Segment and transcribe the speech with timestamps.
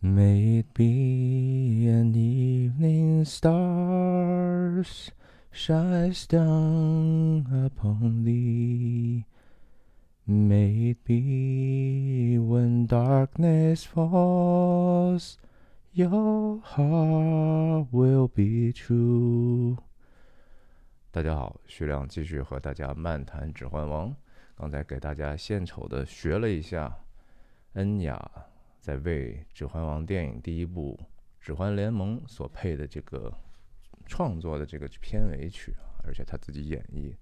[0.00, 5.12] May it be an evening stars
[5.52, 9.26] shines down upon thee.
[10.26, 15.36] May it be when darkness falls,
[15.92, 19.78] your heart will be true.
[21.10, 24.10] 大家好，徐亮继续和大家漫谈《指环王》。
[24.56, 26.96] 刚才给大家献丑的学了一下
[27.74, 28.30] 恩雅
[28.87, 30.97] 在为《指环王》电影第一部
[31.45, 33.29] 《指环联盟》所配的这个
[34.05, 35.73] 创作的这个片尾曲
[36.05, 37.13] 而且他自己演绎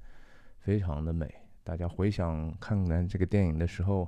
[0.60, 1.28] 非常的美。
[1.64, 4.08] 大家回想看看这个电影的时候，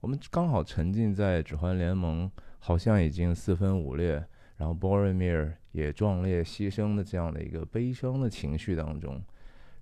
[0.00, 4.22] 我们刚好沉浸在《指环联盟》好像已经四分五裂，
[4.58, 9.18] 然后 Boromir 也壮烈牺牲的这样的一个悲伤的情绪当中，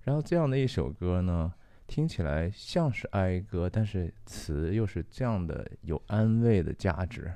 [0.03, 1.53] 然后这样的一首歌呢？
[1.89, 7.33] 听起来像是哀歌，但是词又是这样的有安慰的价值。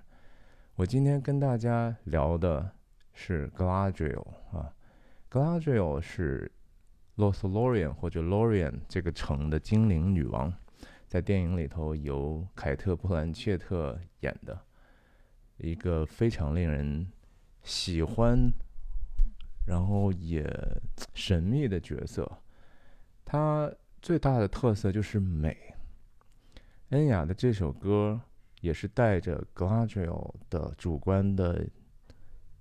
[0.76, 2.72] 我今天跟大家聊的
[3.14, 4.72] 是 Gladriel 啊
[5.32, 6.52] ，Gladriel 是
[7.18, 10.54] Lothlorien 或者 Lorien 这个城的精灵女王，
[11.08, 14.56] 在电影里头由凯特·布兰切特演的
[15.58, 17.08] 一个非常令人
[17.64, 18.52] 喜欢，
[19.66, 20.48] 然后也
[21.16, 22.32] 神秘的角色，
[23.26, 23.74] 她。
[24.04, 25.58] 最大的特色就是美。
[26.90, 28.20] 恩雅的这首歌
[28.60, 31.66] 也是带着 Gladriel 的主观的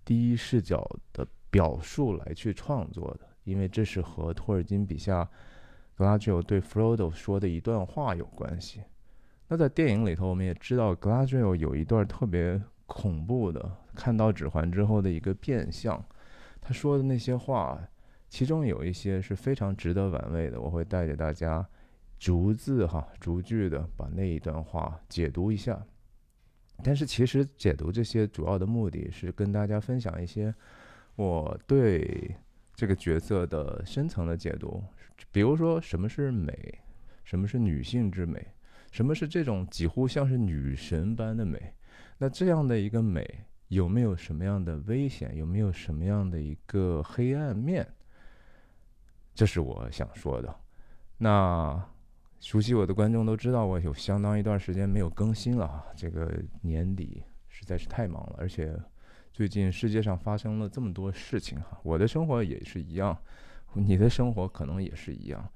[0.04, 5.28] 第一视角的表述来去创作的，因为这是和托尔金笔下
[5.98, 8.84] Gladriel 对 Frodo 说的一段话有关系。
[9.48, 16.00] 那在电影里头，我们也知道 Gladriel 有一段特别恐怖的，看到指环之后的一个变相，
[16.60, 17.80] 他说的那些话。
[18.32, 21.68] 其中有一些是非常值得玩味的，我会带着大家
[22.18, 25.78] 逐字哈、逐句的把那一段话解读一下。
[26.82, 30.52] 但是其实解读这些主要的目的是跟大家分享一些
[31.14, 32.34] 我对
[32.74, 34.82] 这个角色的深层的解读，
[35.30, 36.56] 比如说什么是美，
[37.24, 38.42] 什么是女性之美，
[38.92, 41.74] 什么是这种几乎像是女神般的美。
[42.16, 45.36] 那这样的一个美有没有什么样的危险？
[45.36, 47.86] 有没有什么样的一个黑暗面？
[49.34, 50.54] 这是我想说的。
[51.18, 51.82] 那
[52.40, 55.84] 熟悉我的观众都知道，我有相当一段时间没有更新了。
[55.96, 56.32] 这个
[56.62, 58.76] 年底实在是太忙了，而且
[59.32, 63.16] 最近世界上发生了这么多事情哈，我的生活也是一样，
[63.74, 65.48] 你的生活可能也是一样。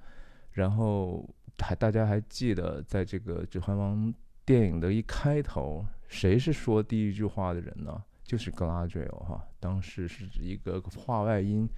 [0.53, 1.29] 然后
[1.59, 4.07] 还大家还记得，在这个《指环王》
[4.45, 8.03] 电影的一开头，谁是说第一句话的人呢？
[8.23, 11.69] 就是 Gladriel 哈，当时是一个话外音。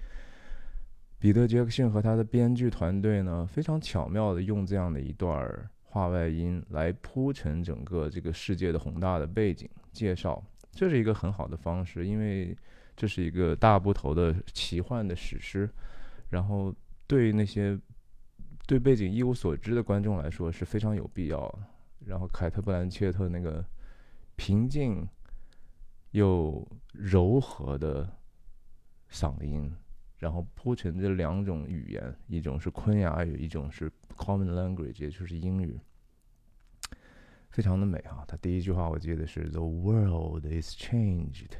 [1.19, 10.41] 彼得·杰克逊和他的编剧团队呢，非常巧妙地用这样的一段话外音来铺陈整个这个世界的宏大的背景介绍，
[10.71, 12.57] 这是一个很好的方式，因为
[12.95, 15.69] 这是一个大部头的奇幻的史诗，
[16.29, 16.73] 然后
[17.05, 17.77] 对那些
[18.65, 21.59] 对背景一无所知的观众来说是非常有必要。
[22.05, 23.63] 然后凯特·布兰切特那个
[24.37, 25.05] 平静
[26.11, 28.09] 又柔和的
[29.11, 29.69] 嗓音。
[30.19, 35.79] 然后铺陈这两种语言，一种是昆雅语，一种是 Common Language，也就是英语，
[37.49, 38.25] 非常的美啊。
[38.27, 41.51] 他第一句话我记得是 The world is changed，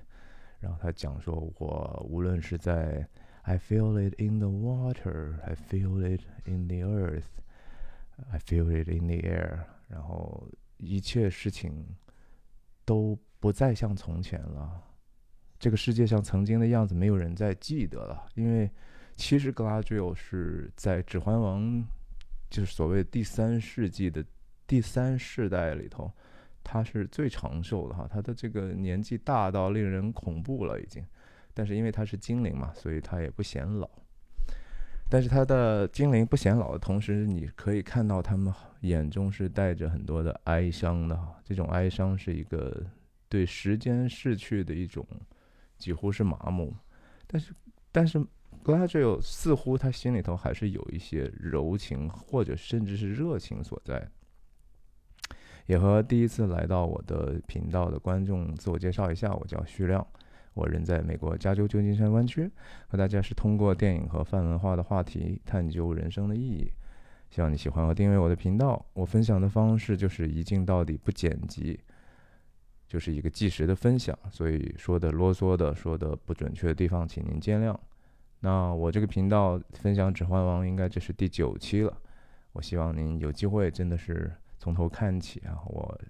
[0.60, 3.08] 然后他讲说，我无论是在
[3.44, 9.16] I feel it in the water，I feel it in the earth，I feel it in the
[9.16, 11.96] air，然后一切事情
[12.84, 14.84] 都不再像从前了。
[15.60, 18.26] 这个世界上曾经的样子，没有人再记得了。
[18.36, 18.72] 因为
[19.18, 21.62] 其实格拉吉欧是在《指环王》
[22.50, 24.24] 就是所谓第三世纪的
[24.66, 26.10] 第三世代里头，
[26.64, 28.08] 他是最长寿的哈。
[28.10, 31.06] 他的这个年纪大到令人恐怖了已经，
[31.54, 33.90] 但是因为他是精灵嘛，所以他也不显老。
[35.10, 41.36] 但是他的精灵不显老的同时，你可以看到他们眼中是带着很多的哀伤的哈。
[41.44, 42.86] 这种哀伤是一个
[43.28, 45.06] 对时间逝去的一种。
[45.80, 46.76] 几乎是麻木，
[47.26, 47.54] 但是，
[47.92, 48.24] 但是
[48.62, 54.08] 格拉吉欧似乎他心里头还是有一些柔情，或者甚至是热情所在。
[55.66, 60.06] 也和第一次来到我的频道的观众自我介绍一下，我叫徐亮，
[60.54, 62.52] 我人在美国加州旧金山湾区，
[62.88, 66.72] 和大家是通过电影和泛文化的话题探究人生的意义。
[67.30, 68.84] 希望你喜欢和订阅我的频道。
[68.94, 71.80] 我分享的方式就是一镜到底，不剪辑。
[72.90, 77.78] 就是一个即时的分享，所以说的啰嗦的、说的不准确的地方，请您见谅。
[78.40, 81.96] 那我这个频道分享《指环王》，应该这是第九期了。
[82.52, 85.62] 我希望您有机会，真的是从头看起啊！
[85.68, 86.02] 我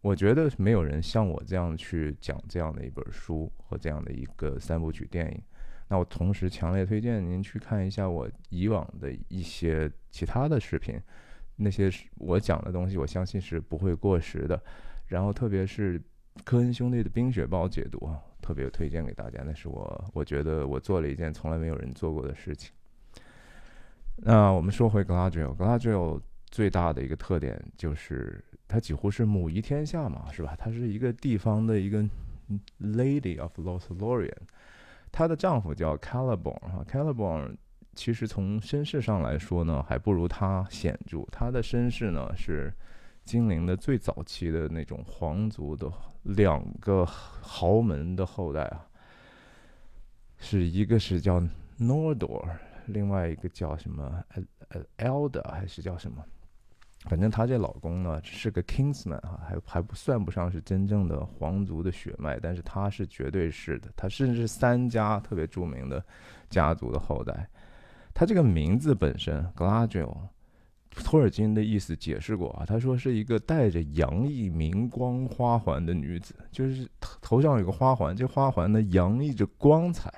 [0.00, 5.42] 我觉得没有人像我这样去讲这样的一本书和这样的一个三部曲电影。
[5.88, 10.98] 那我同时强烈推荐您去看一下我以往的一些其他的视频，
[11.56, 14.58] 那些我讲的东西，我相信是不会过时的。
[15.08, 16.00] 然后特别是
[16.44, 19.42] 科恩兄弟的《冰雪暴》解读啊，特别推荐给大家。
[19.44, 22.72] 那是我我觉得我做了一件从来没有人做过的事情。
[24.16, 25.98] 那我们说回 g l a d r i e l g l a d r i e
[25.98, 30.54] l 最大的一个特点就是她几乎是母仪天下嘛，是吧？
[30.58, 32.02] 她是一个地方的一个
[32.80, 34.32] Lady of Lothlorien。
[35.12, 37.56] 她的丈夫叫 Caliborn 哈，Caliborn
[37.94, 41.22] 其实从身世上来说呢，还不如她显著。
[41.30, 42.72] 她的身世呢是
[43.28, 45.86] 精灵的最早期的那种皇族的
[46.22, 48.88] 两个豪门的后代啊，
[50.38, 51.38] 是一个是叫
[51.78, 52.48] Nordor，
[52.86, 56.24] 另外一个叫什么呃呃 Elder 还是叫什么？
[57.00, 66.02] 反正她这老公呢是个 Kingsman 哈，还还不算不上是真正的皇族的血脉，但是他是绝对是的，他甚至是三家特别著名的
[66.48, 67.46] 家族的后代。
[68.14, 70.16] 他这个名字本身 Galadriel，
[71.02, 76.88] 托尔金的意思解释过啊，他说是一个带着洋溢明光花环的女子，就是
[77.20, 80.12] 头上有个花环，这花环呢洋溢着光彩。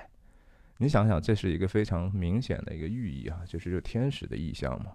[0.77, 4.91] 你想想，这是一个非常明显的一个寓意啊，就是有天使的意象嘛。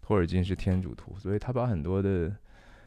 [0.00, 2.34] 托尔金是天主徒，所以他把很多的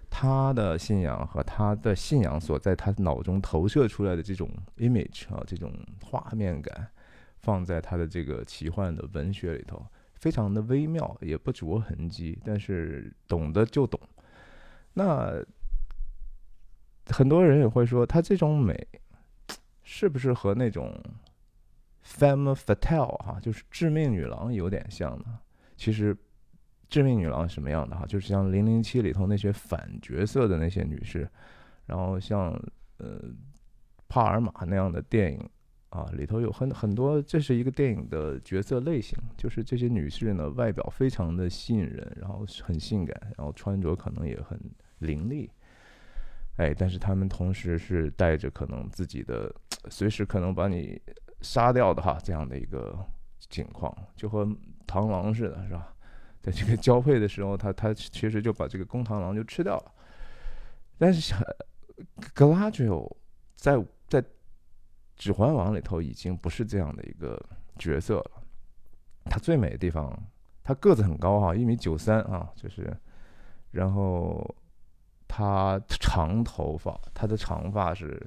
[0.10, 5.72] 他的信仰和他的信仰所在他脑中投射出来的这种 image 啊，这种
[6.04, 6.88] 画面感，
[7.38, 9.86] 放在他的这个奇幻的文学里头，
[10.20, 14.00] 非常的微妙，也不着痕迹，但是懂得就懂。
[14.94, 15.34] 那
[17.08, 18.88] 很多人也会说，他这种美
[19.84, 20.94] 是不是和那种
[22.06, 25.40] femme fatale 哈，就是致命女郎有点像呢？
[25.76, 26.16] 其实。
[26.92, 28.04] 致命女郎什么样的哈？
[28.08, 31.30] 就是像《零零七》里头那些反角色的那些女士，
[31.86, 32.52] 然后像
[32.98, 33.22] 呃
[34.08, 35.50] 帕尔玛那样的电影
[35.90, 44.60] 啊，里头有很很多，这是一个电影的角色类型，就是这些女士呢，外表非常的吸引人，然后很性感，然后穿着可能也很
[45.00, 45.50] 凌厉，
[46.58, 49.54] 哎，但是她们同时是带着可能自己的
[49.90, 51.02] 随时可能把你
[51.42, 52.96] 杀掉的哈这样的一个
[53.50, 54.46] 情况，就和
[54.88, 55.94] 螳螂似的，是吧？
[56.42, 59.92] 在这个交配的时候，他他其实就把这个公螳螂就吃掉了。
[60.98, 61.34] 但是
[62.34, 63.18] 格拉吉欧
[63.56, 63.78] 在在
[65.20, 67.40] 《指环王》里头已经不是这样的一个
[67.78, 68.32] 角色了。
[69.26, 70.18] 他最美的地方，
[70.64, 72.98] 他个子很高哈，一米九三啊，就是，
[73.70, 74.56] 然后
[75.28, 78.26] 他长头发，他的长发是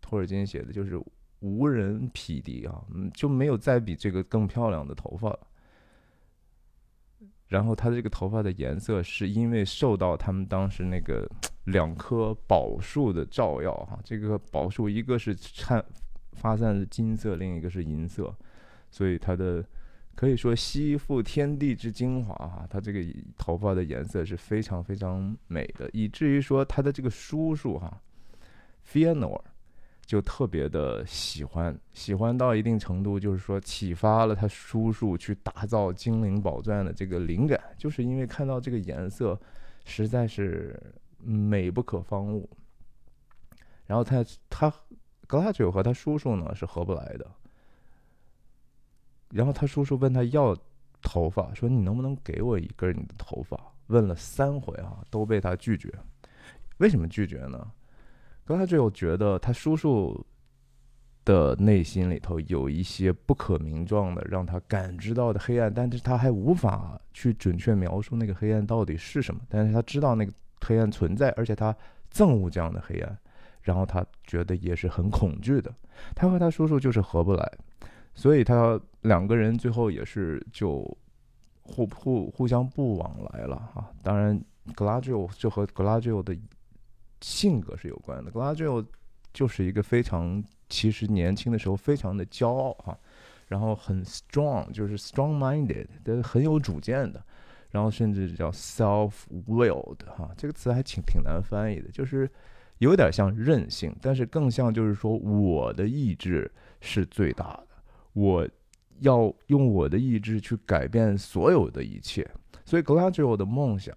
[0.00, 0.98] 托尔金写的，就是
[1.40, 5.40] 无人匹敌啊，嗯，就没有再比这个更漂亮的头发了。
[7.48, 11.28] 然后他的这个头发的颜色是因为受到他们当时那个
[11.64, 15.84] 两棵宝树的照耀哈，这个宝树一个是灿
[16.32, 18.34] 发散的金色，另一个是银色，
[18.90, 19.64] 所以他的
[20.14, 23.00] 可以说吸附天地之精华哈，他这个
[23.38, 28.00] 头发的颜色是非常非常美的，以至于说他的这个叔叔哈
[28.86, 29.40] ，Fëanor。
[30.04, 39.40] 就特别的喜欢，喜欢到一定程度，就是说启发了他叔叔去打造《精灵宝钻》的这个灵感，就是因为看到这个颜色
[39.84, 40.78] 实在是
[41.18, 42.50] 美不可方物。
[43.86, 44.70] 然后他他
[45.32, 47.26] 格拉九和他叔叔呢是合不来的，
[49.30, 50.54] 然后他叔叔问他要
[51.00, 53.58] 头发，说你能不能给我一根你的头发？
[53.86, 55.90] 问了三回啊，都被他拒绝。
[56.80, 57.72] 为什么拒绝呢？
[58.44, 60.22] 格拉吉欧觉得他叔叔
[61.24, 69.40] 的内心里头有一些不可名状的，让他感知到的黑暗，但是他还无法去准确描述那个黑暗到底是什么。
[69.48, 71.74] 但是他知道那个黑暗存在，而且他
[72.12, 73.18] 憎恶这样的黑暗，
[73.62, 75.74] 然后他觉得也是很恐惧的。
[76.14, 77.52] 他和他叔叔就是合不来，
[78.14, 80.78] 所以他两个人最后也是就
[81.62, 83.90] 互互互相不往来了啊。
[84.02, 84.40] 当然，
[84.74, 86.36] 格拉吉欧就和格拉吉欧的。
[87.24, 88.32] 性格是有关的。
[88.32, 88.84] 格拉吉欧
[89.32, 92.98] 就是一个非常，其实年轻的时候非常的骄傲哈，
[93.46, 95.86] 然后很 strong，就是 strong-minded，
[96.20, 97.24] 很有主见的，
[97.70, 102.28] 然后甚至叫 self-willed 哈，这个词还挺挺难翻译的，就是
[102.82, 107.68] 有点像任性，但是更像就是说我的意志是最大的，
[108.12, 108.48] 我
[109.00, 112.28] 要用我的意志去改变所有的一切。
[112.64, 113.94] 所以格拉吉欧的梦想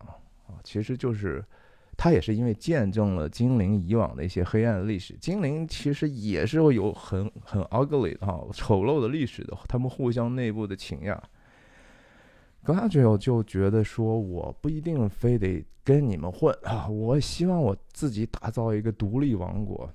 [0.47, 1.43] 啊，其实就是。
[1.97, 11.23] 他也是因为见证了精灵以往的一些黑暗历史，精灵其实也是会有很很 ugly 的哈丑陋的历史的，他们互相内部的情呀。
[12.65, 19.87] Galadriel 就觉得说，我不一定非得跟你们混啊， 我希望我自己打造一个独立王国，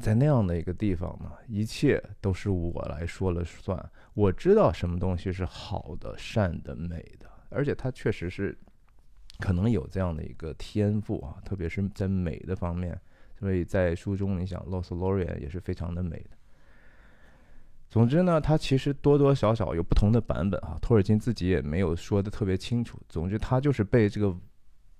[0.00, 3.90] 在那样的一个地方呢，一切都是我来说了算。
[4.14, 8.56] 我知道什么东西是好的、善的、美的，而且他确实是
[9.40, 12.98] 可能有这样的一个天赋啊，特别是在美的方面。
[13.38, 16.30] 所以在书中，你想《Lothlorien》也是非常的美的。
[17.94, 20.76] 总之呢，它其实多多少少有不同的版本啊。
[20.82, 22.98] 托尔金自己也没有说的特别清楚。
[23.08, 24.36] 总之，他就是被这个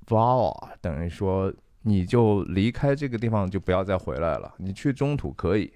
[0.07, 4.55] Val 等于说，你就离开这个地方就不要再回来了。
[4.59, 5.73] 你去中土可以，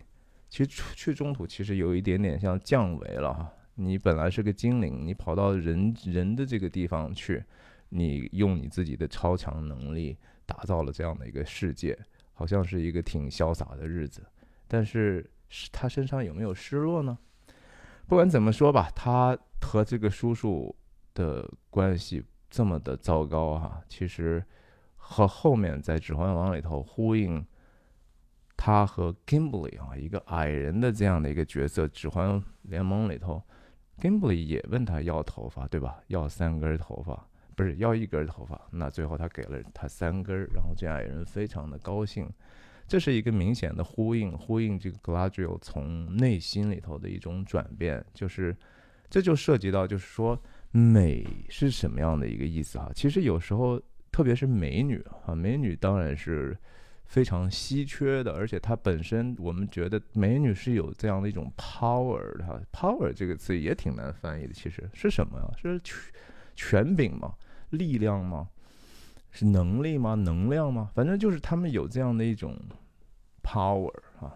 [0.48, 3.50] 其实去中土其实有一点点像降维了哈。
[3.75, 7.42] 你本来是个精灵，你跑到人人的这个地方去，
[7.88, 11.98] 你用你自己的超强能力打造了这样的一个世界，
[12.32, 14.25] 好像是一个挺潇洒的日子，
[14.68, 15.28] 但是。
[15.73, 17.19] 他身上有没有失落呢？
[18.07, 20.75] 不管怎么说吧，他和这个叔叔
[21.14, 24.43] 的关系这么的糟糕哈，其实
[24.97, 27.45] 和后面在《指环王》里头呼应
[28.57, 33.43] 他和 Gimbley 啊，一个矮人的这样的一个角色，《指环联盟》里头
[33.99, 36.00] Gimbley 也问他要头发，对吧？
[36.07, 38.61] 要三根头发，不是要一根头发。
[38.71, 42.31] 那最后他给了他三根，然后这矮人非常的高兴。
[42.88, 48.57] 这是一个明显的呼应，呼应这个 Galadriel 从内心里头的一种转变，就是
[49.11, 50.40] 这就涉及到，就是说
[50.71, 52.90] 美是什么样的一个意思哈？
[52.95, 53.80] 其实有时候，
[54.11, 56.57] 特别是美女啊，美女当然是
[57.04, 65.50] 非常稀缺的，而且它本身我们觉得美女是有这样的一种 power 的，power 这个词也挺难翻译的，其实是什么呀？
[65.61, 66.00] 是权
[66.57, 67.35] 权柄吗？
[67.71, 68.49] 力量吗？
[69.30, 70.14] 是能力吗？
[70.14, 70.90] 能量吗？
[70.94, 72.56] 反正就是他们有这样的一种
[73.42, 74.35] power 啊，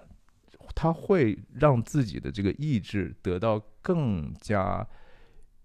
[0.74, 4.86] 他会让自己的这个意志得到更加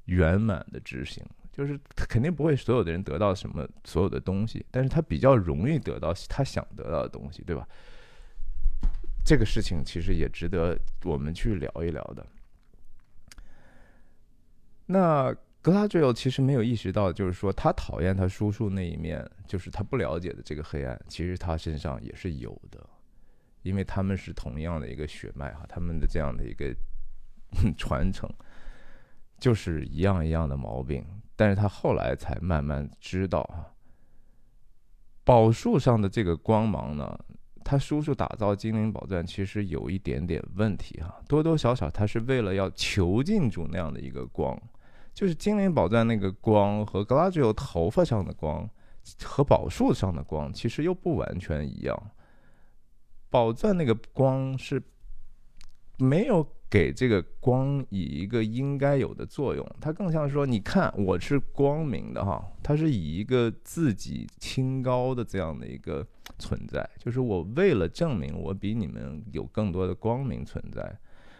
[0.05, 1.24] 圆满的执行。
[1.51, 7.67] 就是肯定不会所有的人得到什么所有的东西，但是他比较容易得到他想得到的东西，对吧？
[9.25, 12.25] 这个事情其实也值得我们去聊一聊的。
[14.86, 15.36] 那。
[15.67, 22.79] 格拉吉奥其实没有意识到，就是说他讨厌他叔叔那一面，就是他不了解的这个黑暗，其实他身上也是有的，
[23.63, 26.74] 因为他们是同样的一个血脉哈，他们的这样的一个
[27.77, 28.29] 传承，
[29.41, 31.05] 就是一样一样的毛病。
[31.36, 33.67] 但是他后来才慢慢知道啊，
[35.25, 37.19] 宝树上的这个光芒呢，
[37.65, 44.57] 他叔叔打造精灵宝钻其实有一点点问题哈，多多少少他是为了要囚禁住那样的一个光。
[45.17, 48.69] 就是精灵宝钻那个光和格拉吉欧头发上的光，
[49.24, 52.12] 和宝树上的光其实又不完全一样。
[53.27, 54.79] 宝钻那个光是
[55.97, 66.05] 没有给这个光以一个应该有的作用，它更像说，你看我是光明的哈，它是以一个自己清高的这样的一个
[66.38, 70.95] 存在，就是我为了证明我比你们有更多的光明存在，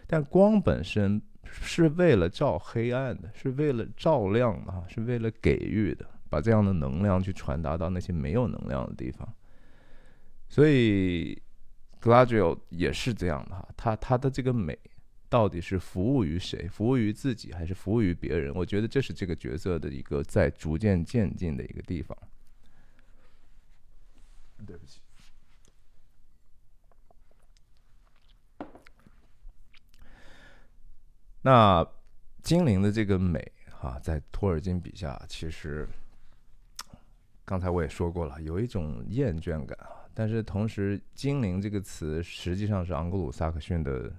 [0.07, 1.22] 但光本身。
[1.51, 9.27] 是为了照黑暗的，是为了照亮的，哈是为了给予的，把这样的能量去传达到那些没有能量的地方。
[10.50, 11.42] 所以
[12.01, 14.77] ，Gladriel 也是这样的哈，他他的这个美
[15.30, 16.68] 到底是服务于谁？
[16.70, 18.54] 服务于自己还是服务于别人？
[18.54, 22.18] 我觉得这是这个角色的一个在逐渐渐进的一个地方。
[24.66, 25.01] 对不起。
[31.48, 31.88] 那
[32.44, 33.39] 精灵的这个美
[33.72, 35.88] 哈，在托尔金笔下，其实
[37.46, 40.04] 刚才我也说过了，有一种厌倦感啊。
[40.13, 44.12] 但是同时，精灵这个词实际上是昂格鲁萨克逊的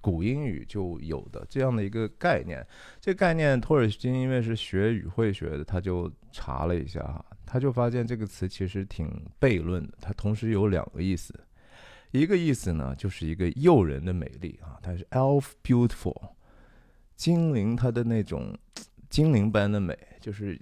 [0.00, 2.64] 古英语就有的这样的一个概念。
[3.00, 11.34] 这概念，托尔金因为是学语汇学的，他就查了一下哈，他就发现这个词其实挺悖论的，它同时有两个意思。
[12.10, 16.30] 一个意思呢，就是一个诱人的美丽啊，它是 elf beautiful，
[17.16, 18.56] 精灵它的那种
[19.10, 20.58] 精灵般的美，就是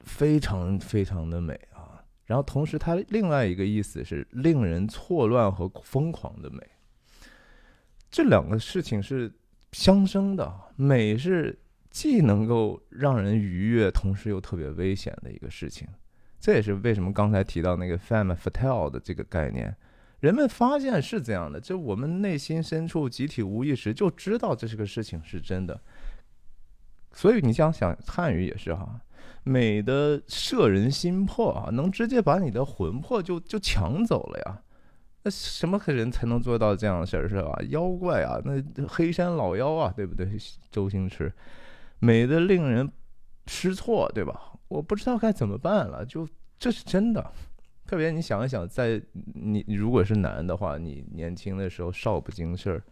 [0.00, 2.02] 非常非常的美啊。
[2.24, 6.66] 然后同时它另外一个意思是令人错乱和疯狂的美，
[8.10, 9.30] 这两个事情是
[9.72, 10.58] 相生的。
[10.76, 11.58] 美是
[11.90, 15.86] 既能够让人愉悦，同时又特别危险的一个事情。
[16.40, 19.76] 这也是为什么刚才提到那个 femme fatale 的这个概念。
[20.22, 25.80] 人们发现是这样的，就我们内心深处集体无意识就知道这是个事情是真的。
[27.12, 29.00] 所以你想想，汉语也是哈，
[29.42, 34.62] 美的摄人心魄啊，能直接把你的魂魄就就抢走了呀。
[35.24, 37.58] 那什么人才能做到这样的事儿是吧？
[37.70, 40.28] 妖怪啊，那黑山老妖啊，对不对？
[40.70, 41.32] 周星驰，
[41.98, 42.88] 美的令人
[43.48, 44.52] 失措，对吧？
[44.68, 46.28] 我不知道该怎么办了，就
[46.60, 47.32] 这是真的。
[47.92, 48.98] 特别你想一想，在
[49.34, 52.82] 你如果是男的话，你年轻的时候少不经事儿，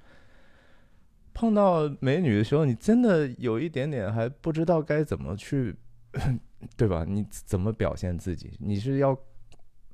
[1.33, 5.75] 碰到美女的时候，你真的有一点点还不知道该怎么去，
[6.77, 7.07] 对吧？
[7.09, 8.51] 你怎么表现自己？
[8.59, 9.19] 你是要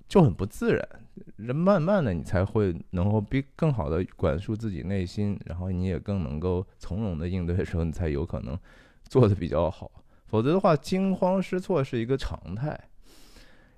[0.09, 0.85] 就很不自然，
[1.37, 8.59] 人慢慢的你才会能够比更好的管束自己内心，然后你也更能够从容的应对的时候，你才有可能
[9.05, 9.89] 做的比较好。
[10.27, 12.77] 否则的话，惊慌失措是一个常态。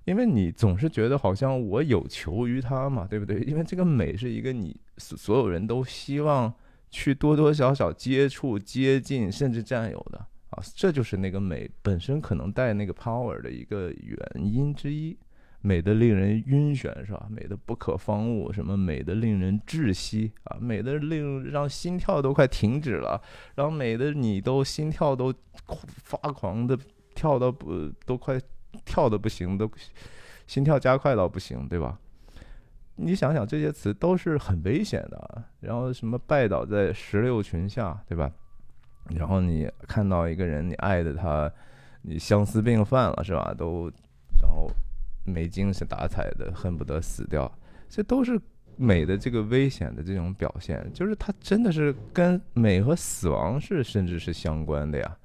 [0.09, 3.41] 因为你总是觉得好像我有求于他嘛，对不对？
[3.41, 6.51] 因为这个美是一个你所所有人都希望
[6.91, 15.15] 去多多少少接触、接近，甚至占有的啊，这就是那个美本身可能带那个 power 的一个原因之一。
[15.61, 17.27] 美的令人晕眩，是吧？
[17.29, 20.57] 美的不可方物，什么美的令人窒息啊？
[20.59, 23.21] 美的令让心跳都快停止了，
[23.57, 25.35] 然后美的你都心跳都
[25.67, 26.79] 发狂的
[27.15, 28.41] 跳到不都快。
[28.85, 29.71] 跳的不行，都
[30.47, 31.99] 心跳加快到不行，对吧？
[32.97, 35.45] 你想想，这些词都是很危险的。
[35.61, 38.31] 然后什么拜倒在石榴裙下，对吧？
[39.11, 41.51] 然后你看到一个人，你爱的他，
[42.03, 43.55] 你相思病犯了，是吧？
[43.57, 43.89] 都
[44.41, 44.71] 然后
[45.25, 47.51] 没精神打采的，恨不得死掉。
[47.89, 48.41] 这都是
[48.77, 55.17] 美的这个危险的这种表现，就是它真的是跟美和死亡是甚至是相关的呀。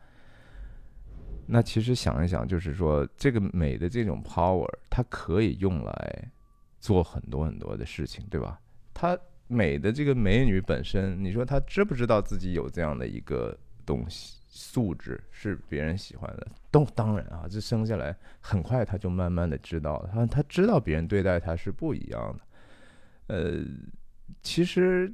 [1.45, 6.31] 那其实想一想，就是说，这个美的这种 power，它可以用来
[6.79, 8.59] 做很多很多的事情，对吧？
[8.93, 16.47] 它美的这个美女本身，你说她知不知道自己有这样的一个东西素质是别人喜欢的？
[16.71, 23.35] 都当然啊，这生下来很快她就慢慢的知道了，她她知道别人对待她是不一样的。
[23.35, 23.63] 呃，
[24.41, 25.13] 其实。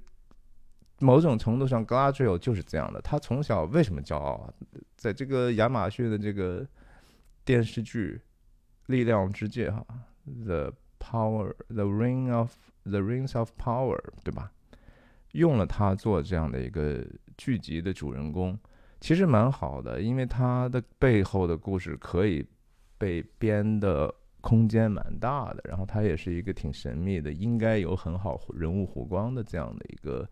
[1.00, 3.02] 某种程度上 g l a d r i e l 就是这样的。
[3.02, 4.54] 他从小为什么骄傲啊？
[4.98, 6.68] 在这个亚马逊的这个
[7.46, 8.22] 电视剧
[8.92, 9.86] 《力量之戒》哈，
[10.44, 12.54] 《The Power》，《The Ring of
[12.84, 14.52] The Rings of Power》，对吧？
[15.32, 17.06] 用了他做这样的一个
[17.38, 18.60] 剧集的主人公，
[19.00, 22.46] 其实蛮好的，因为他的背后的故事可以
[22.98, 25.62] 被编的空间蛮大的。
[25.64, 30.30] 然后他也是一个挺神秘的，应该有很好人物弧光的这样的一个。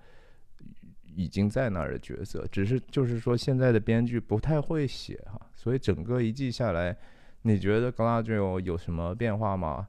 [1.17, 6.95] 已经在那儿的角色，只是就是说现在的编剧不太会写哈，所以整个一季下来，
[7.41, 9.88] 你觉得 Galadriel 有什么变化吗？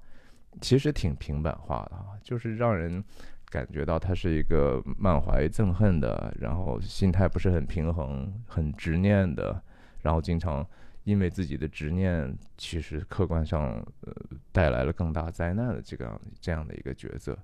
[0.63, 3.05] 其实挺平板化的哈，就是让人
[3.51, 9.63] 感觉到他是一个满怀憎恨的，然后心态不是很平衡、很执念的，
[10.01, 10.67] 然后经常
[11.05, 14.15] 因为自己的执念，其实客观上呃
[14.51, 17.39] 带来了更大灾难的这个样这样的一个角色，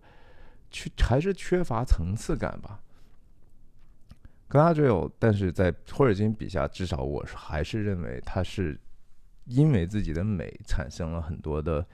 [0.70, 2.80] 缺还是缺乏层次感吧。
[4.46, 8.78] 格拉瑞欧，但是在托尔金笔下，至少我还是认为他是
[9.46, 11.84] 因为自己的美产生了很多的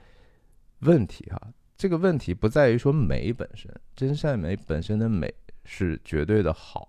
[0.79, 1.41] 问题哈。
[1.75, 5.33] 这个问题不在于说美本身，真善美本身的美
[5.63, 6.87] 是绝对的好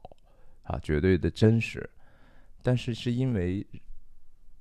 [0.64, 1.88] 啊，绝对的真实，
[2.62, 3.66] 但是是因为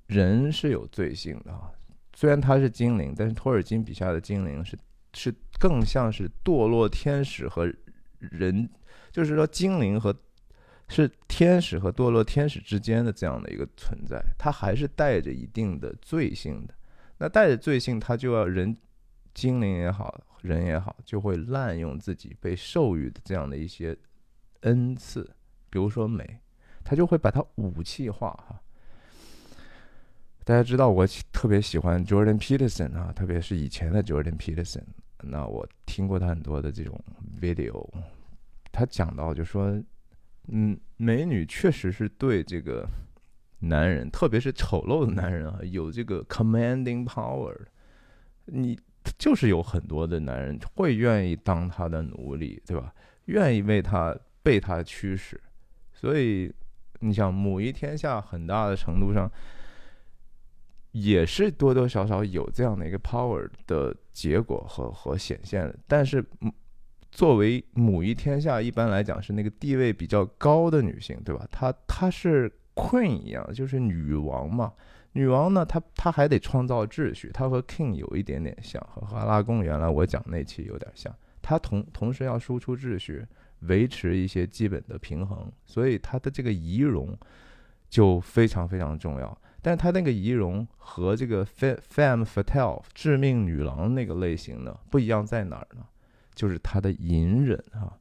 [0.07, 1.71] 人是有罪性的啊。
[2.13, 4.77] 虽然他是精灵，但是托尔金笔下的精灵是
[5.13, 7.65] 是更像是堕落天使和
[8.19, 8.69] 人，
[9.11, 10.15] 就是说精灵和。
[10.91, 16.73] 是天使和堕落天使之间的这样的一个存在，它还是带着一定的罪性的。
[17.17, 18.75] 那带着罪性，它就要人、
[19.33, 23.97] 精灵也好，人也好，就会滥用自己被授予的这样的一些
[24.63, 25.23] 恩赐，
[25.69, 26.39] 比如说美，
[26.83, 28.61] 他就会把它武器化哈。
[30.43, 34.83] 大家知道我特别喜欢 Jordan Peterson 啊，特别是以前的 Jordan Peterson。
[35.21, 37.01] 那我听过他很多的这种
[37.39, 37.89] video，
[38.73, 39.81] 他讲到就说。
[40.47, 42.85] 嗯，美女确实是对这个
[43.59, 47.55] 男人，特别是丑陋的男人啊，有这个 commanding power。
[48.45, 48.77] 你
[49.17, 52.93] 就是有很多的男人会愿意当他的奴隶，对吧？
[53.25, 55.39] 愿意为他被他驱使。
[55.93, 56.51] 所以
[56.99, 59.31] 你想母仪天下，很大的程度上
[60.91, 65.75] 也是多多少少有这样的一个 power 的结果和和显现的。
[65.87, 66.25] 但是。
[67.11, 71.45] 作为母仪天下，一般来讲是那个地位比较高的女性，对吧？
[71.51, 74.73] 她她是 queen 一样，就是女王嘛。
[75.11, 81.13] 女王呢，她她还得创造秩序，她和 king 有一点点像，和阿拉贡原来我讲那期有点像。
[81.41, 83.25] 她同同时要输出秩序，
[83.61, 87.13] 维持一些基本的平衡，所以她的这个仪容
[87.89, 89.37] 就非常非常重要。
[89.61, 95.83] 但是她那个仪容和这个 femme fatale 致命女郎那个类型呢，不一样在哪儿呢？
[96.33, 97.97] 就是她的隐忍啊，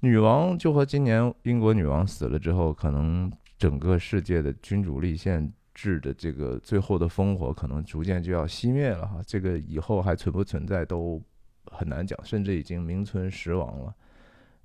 [0.00, 11.22] 女王就和今年英国女王死了之后，可能整个世界的君主立宪制的这个最后的烽火可能逐渐就要熄灭了哈，这个以后还存不存在都
[11.66, 13.94] 很难讲，甚至已经名存实亡了。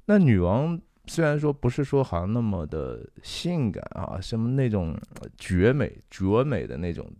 [0.05, 4.97] 那女王虽然说不是说好像那么的性感啊，什么那种
[5.37, 7.11] 绝美绝美的那种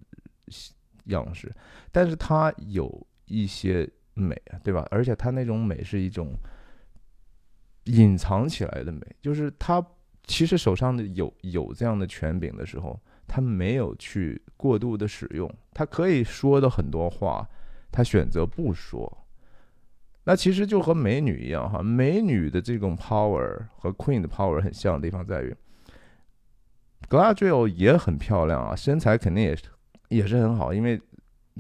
[1.06, 1.54] 样式，
[1.92, 4.88] 但是她有一些美啊，对吧？
[4.89, 6.34] 而且她那种美是一种
[7.84, 9.86] 隐藏起来的美，就是她。
[10.28, 17.47] 其实手上的有有这样的权柄的时候，他没有去过度的使用，他可以说的很多话，
[17.91, 19.28] 他选择不说。
[20.23, 25.56] 那其实就和美女一样哈，美女的这种 power 和 queen 的 power 很像的地方在于
[27.08, 29.65] g l a d r i e 也很漂亮啊，身材肯定也是
[30.10, 30.99] 也是很好，因为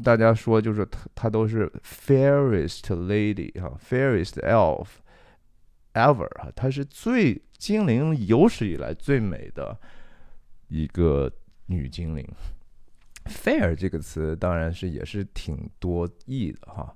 [0.03, 4.87] 大家说就是她她都是 fairest lady 哈，fairest elf
[5.93, 7.41] ever 哈，她是最。
[7.57, 9.79] 精灵有史以来最美的
[10.67, 11.31] 一个
[11.67, 12.27] 女精灵
[13.23, 16.95] ，fair 这个词当然是也是挺多义的哈。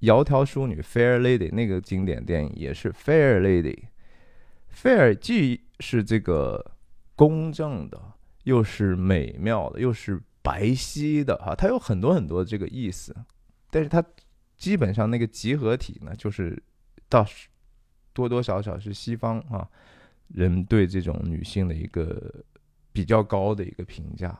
[0.00, 6.72] 窈窕淑女 fair lady 那个经典电影也是 fair lady，fair 既是这个
[7.16, 7.98] 公正的，
[8.44, 13.14] 又是美妙的，又是白皙的哈，它有很多很多这个意思。
[13.70, 14.04] 但是它
[14.56, 16.62] 基本上那个集合体呢，就是
[17.08, 17.26] 到。
[18.14, 19.68] 多多少少是西方啊
[20.26, 22.44] 人对这种女性的一个
[22.92, 24.36] 比较高的一个评价。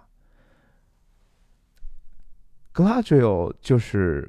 [2.72, 4.28] g l a d r i e 就是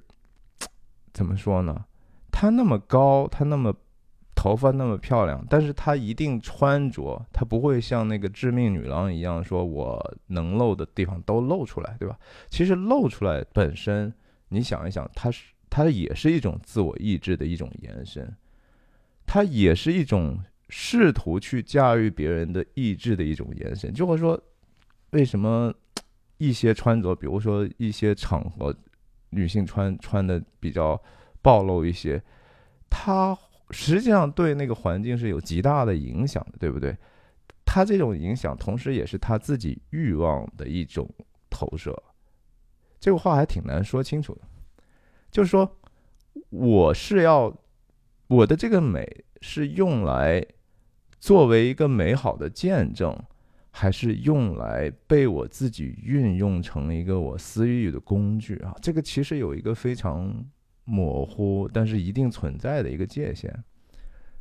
[1.14, 1.84] 怎么说呢？
[2.32, 3.76] 她那么高，她那么
[4.42, 12.18] 头发那么漂亮，但是她一定穿着，她不会像那个致命女郎一样，说我能露的地方都露出来，对吧？
[12.50, 14.14] 其实露出来本身，
[14.48, 18.34] 你想一想，它是它也是一种自我意志的一种延伸。
[19.26, 23.94] 它也是一种试图去驾驭别人的意志的一种延伸。
[23.94, 24.42] 就会说，
[25.10, 25.74] 为什么
[26.38, 28.74] 一些穿着，比如说一些场合，
[29.32, 30.98] 女性穿穿的比较
[31.42, 32.24] 暴露一些，
[32.90, 33.38] 她
[33.72, 36.96] 实际上对那个环境是有极大的影响的，对不对？
[37.66, 41.10] 他这种影响，同时也是他自己欲望的一种
[41.50, 41.96] 投射。
[43.00, 44.42] 这个话还挺难说清楚的，
[45.32, 45.78] 就是说，
[46.50, 47.56] 我是要。
[48.28, 50.46] 我的这个美是用来
[51.20, 53.18] 作为一个美好的见证，
[53.72, 58.72] 还是用来被我自己运用成一个我私欲的工具啊？
[58.84, 60.32] 这个其实有一个非常
[60.90, 63.54] 模糊，但是一定存在的一个界限。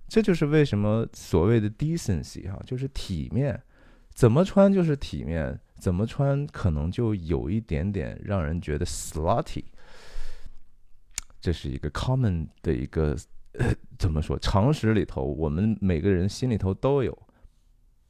[0.09, 3.61] 这就是为什么所谓的 decency 哈，就是体面，
[4.15, 9.65] 怎么穿就是体面，怎么穿可能就有一点点让人觉得 slutty。
[11.41, 13.17] 这是一个 common 的一个。
[13.99, 14.39] 怎么说？
[14.39, 17.19] 常识里头，我们每个人心里头都有，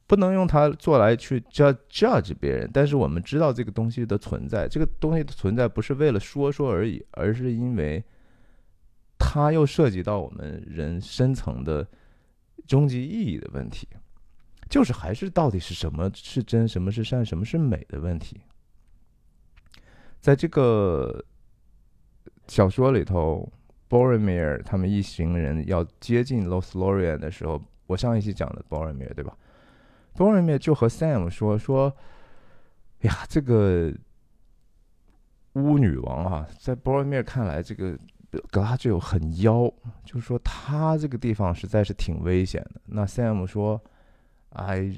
[0.05, 2.69] 不能用它做来去 judge judge 别人。
[2.71, 8.03] 但是我们知道这个东西的存在，这个东西的存在不是为了说说而已，而是因为
[9.31, 11.87] 它又涉及到我们人深层的
[12.65, 13.87] 终极意义的问题，
[14.69, 18.41] 就是还是到底是什么是真，什么是善，什么是美的问题。
[20.19, 21.23] 在这个
[22.47, 23.47] 小说里头。
[23.89, 29.35] Boromir 他们一行人要接近 Lothlorien 的时候，我上一期讲的 Boromir 对吧
[30.15, 31.91] ？Boromir 就和 Sam 说说
[33.01, 33.91] ：“哎呀，这个
[35.53, 37.97] 巫女王啊，在 Boromir 看来，这个
[38.51, 39.71] 格拉就有很妖，
[40.05, 43.81] 就是说他这个地方实在是挺危险的。”那 Sam 说
[44.51, 44.91] ：“哎，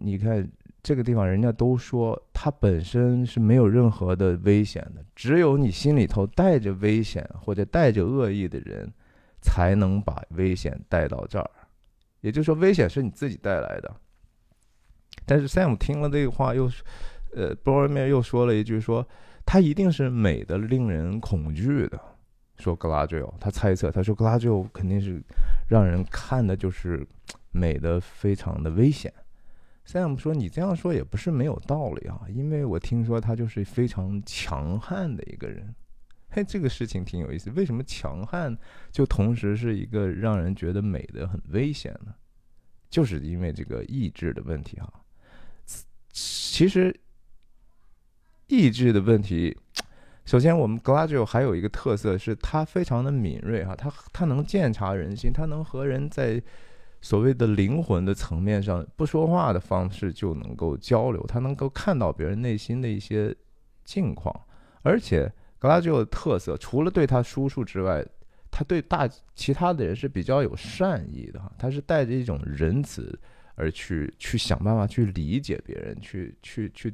[0.00, 0.48] 你看。”
[0.86, 8.88] 这个地方，人家都说它本身是没有任何的危险的，只有你心里头带着危险或者带着恶意的人，
[9.42, 11.50] 才能把危险带到这儿。
[12.20, 13.92] 也就是说，危险是你自己带来的。
[15.24, 16.70] 但是 Sam 听了这个话，又，
[17.34, 19.04] 呃 b o r o m i r 又说了一句，说
[19.44, 22.00] 他一定是美的令人恐惧的。
[22.58, 25.22] 说 Galadriel，他猜测，他说 Galadriel 肯定是
[25.68, 27.06] 让人看的就是
[27.52, 29.12] 美的非常的危险。
[29.86, 35.72] Sam 说：“你这样说也不是没有道理啊，因为我听说他就是非常强悍的一个人。
[36.28, 37.50] 嘿，这个事情挺有意思。
[37.50, 38.58] 为什么强悍
[38.90, 42.12] 就同时是一个让人觉得美的很危险呢？
[42.90, 44.92] 就是因为这个意志的问题哈。
[46.10, 46.98] 其实
[48.48, 49.56] 意志的问题，
[50.26, 56.42] 首先我们 Gladio 还有一个特色是他非常的敏锐哈，他他能鉴察人心，他能和人在。”
[57.02, 63.32] 所谓的灵魂的层面上，不说话的方式就能够交流，他能够看到别人内心的一些
[63.84, 64.34] 境况。
[64.82, 68.04] 而且，Gladio 的特色，除了对他叔叔之外，
[68.50, 73.16] 他对大其他的人是比较有善意的哈，他是带着一种仁慈，
[73.54, 76.92] 而去去想办法去理解别人，去去去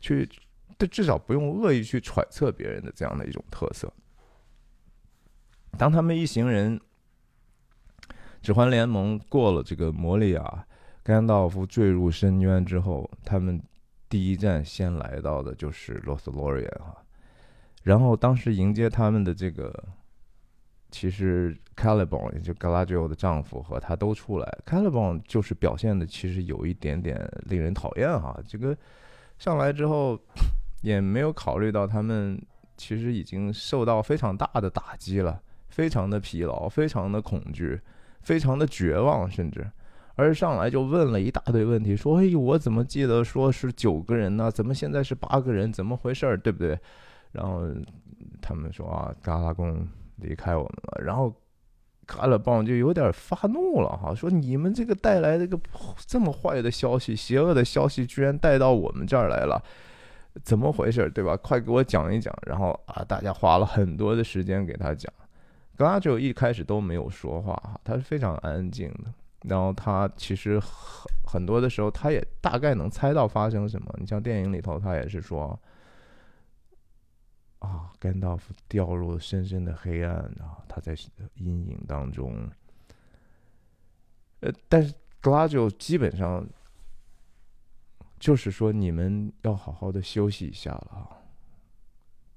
[0.00, 0.28] 去，
[0.76, 3.92] 但至少不用恶意去揣测别人的这样的一种特色。
[5.76, 6.80] 当他们一行人
[8.42, 10.66] 指环联盟过了这个摩利亚，
[11.02, 13.60] 甘道夫坠入深渊之后，他们
[14.08, 16.96] 第一站先来到的就是罗斯洛瑞安哈，
[17.82, 19.84] 然后当时迎接他们的这个。
[20.90, 24.96] 其实 c a l i b o n 也就 Galadriel 的丈夫和他都出来 c a l i b
[24.96, 28.40] o n 就是表现的其实有一点点令人讨厌哈。
[28.46, 28.78] 这个
[29.36, 30.16] 上来之后
[30.84, 32.40] 也没有考虑到他们
[32.76, 37.80] 其实已经受到非常大的打击了，非常的疲劳，非常的恐惧，
[38.20, 39.68] 非常的绝望，甚至
[40.14, 44.50] 而上来就问了一大堆问题，说：“哎，我怎么记得说是九个人呢？
[44.50, 45.72] 怎么现在是八个人？
[45.72, 46.36] 怎么回事儿？
[46.38, 46.78] 对不对？”
[47.32, 47.66] 然后
[48.40, 49.84] 他们说：“啊，嘎拉贡。”
[50.18, 51.34] 离开我们了，然后
[52.06, 55.58] 卡勒邦就有点发怒了哈，说你们这个带来这个
[56.06, 59.60] 这么坏的消息、邪恶的消息，居然带到我们这儿来了，
[60.42, 61.36] 怎么回事，对吧？
[61.36, 62.34] 快给我讲一讲。
[62.46, 65.12] 然后啊，大家花了很多的时间给他讲。
[65.76, 69.12] 格拉就一开始都没有说话哈，他是非常安静的。
[69.42, 70.70] 然后他其实很
[71.24, 73.94] 很多的时候，他也大概能猜到发生什么。
[73.98, 75.58] 你像电影里头，他也是说。
[77.60, 80.60] 啊，甘道夫掉入深深的黑暗啊！
[80.68, 80.94] 他在
[81.36, 82.46] 阴影当中。
[84.40, 86.46] 呃，但是格拉就基本上
[88.18, 91.08] 就是说，你们要好好的休息一下了。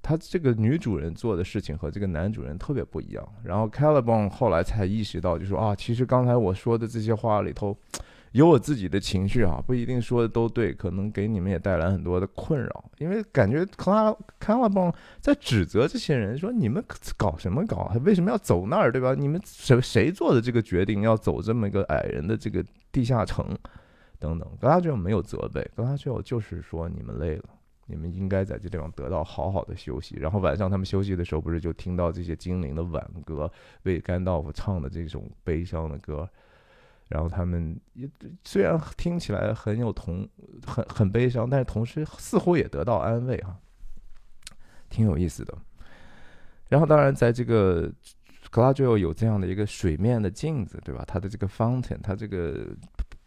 [0.02, 3.28] 他这个女主人做的事情和这个男主人特别不一样。
[3.44, 7.78] 然后 Caliban 后来才意识到，就说啊，其实刚才我说的这些话里头。
[8.34, 12.92] 有我自己的情绪啊，不一定说的都对，可能给你们也带来很多的困扰。
[13.00, 16.84] 因为感觉克拉卡拉邦在指责这些人，说你们
[17.16, 17.92] 搞什么搞？
[18.04, 19.16] 为什么要走那儿，对吧？
[19.16, 23.58] 你们谁谁做的这个决定要走这么一个矮人的这个地下城？
[24.20, 27.44] 等等，格拉就没有责备，格拉就就是说你们累了，
[27.86, 30.16] 你们应该在这地方得到好好的休息。
[30.18, 33.52] 然后晚上他们休息的时候，不是就听到这些精灵的挽歌，
[33.84, 36.28] 为甘道夫唱的这种悲伤的歌。
[37.10, 38.10] 然后他们也
[38.44, 40.28] 虽然听起来很有同
[40.66, 43.58] 很很悲伤，但是同时似乎也得到安慰哈，
[44.90, 45.58] 挺有意思的。
[46.68, 47.90] 然后当然在这个
[48.52, 51.06] 格拉 l 有这样的一个水面的镜子，对吧？
[51.08, 52.68] 它的这个 fountain，它这个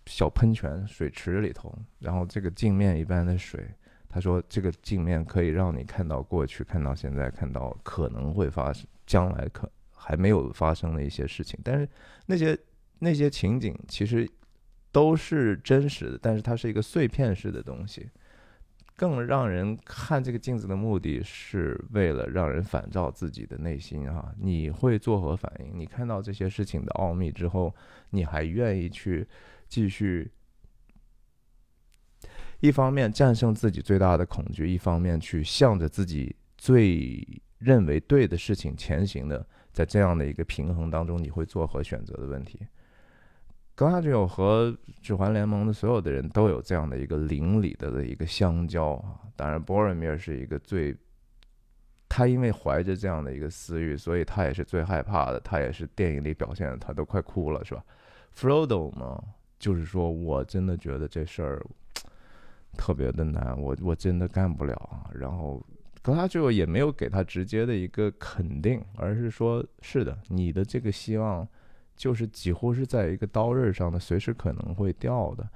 [0.06, 3.68] 小喷泉水池里头，然后这个镜面一般的水，
[4.08, 11.88] 他说这个镜面可以让你看到过去，看到现在，看到可能会发生将来可还没有发生的一些事情，但是
[12.26, 12.58] 那些。
[13.02, 14.28] 那些情景其实
[14.92, 18.06] 都是真实的，但是它是一个碎片式的东西。
[18.94, 24.30] 更让人看这个镜子的目的是为了让人反照自己的内心啊！
[24.38, 25.72] 你会作何反应？
[25.78, 27.74] 你看到这些事情的奥秘之后，
[28.10, 29.26] 你还愿意去
[29.70, 30.30] 继续？
[32.58, 37.26] 一方面战胜自己最大的恐惧，一方面去向着自己最
[37.58, 42.66] 认为对的事情前行的，在这样的一个平衡当中，你会做何选择的问题？
[43.74, 49.20] 格拉吉奥和指环联盟的所有的人都有这样的一个邻里的的一个相交啊。
[49.36, 50.94] 当然，波尔米尔是一个最，
[52.06, 55.40] 他因为怀着这样的一个私欲，所以他也是最害怕的。
[55.40, 57.82] 他也是电影里表现的，他都快哭了，是吧
[58.36, 59.24] ？Frodo 嘛，
[59.60, 61.64] 就是说我真的觉得这事儿
[62.76, 65.08] 特别的难，我我真的干不了啊。
[65.14, 65.64] 然后
[66.02, 71.46] 格拉吉奥也没有给他直接的一个肯定，而是说是的，你的这个希望。
[71.96, 75.46] 就是几乎是在一个刀刃上的，随时可能会掉的。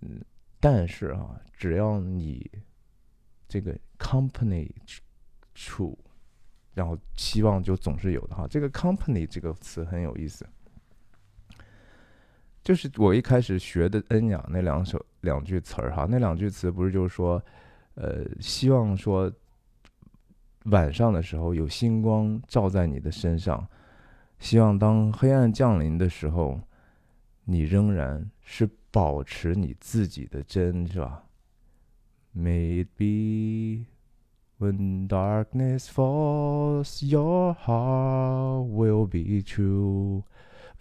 [0.00, 0.24] 嗯，
[0.58, 2.50] 但是啊，只要你
[3.46, 4.70] 这个 company
[5.54, 5.94] true，
[6.72, 8.46] 然后希望就总是有的哈。
[8.48, 10.46] 这个 company 这个词很有意思，
[12.66, 17.40] 就是我一开始学的恩雅那两首两句词儿哈，那两句词不是就是说，
[17.94, 19.32] 呃，希望说
[20.64, 23.64] 晚上的时候有星光照在你的身上。
[24.40, 26.60] 希望当黑暗降临的时候，
[27.44, 31.22] 你仍然是保持你自己的真，是吧
[32.36, 33.84] ？Maybe
[34.58, 40.24] when darkness falls, your heart will be true。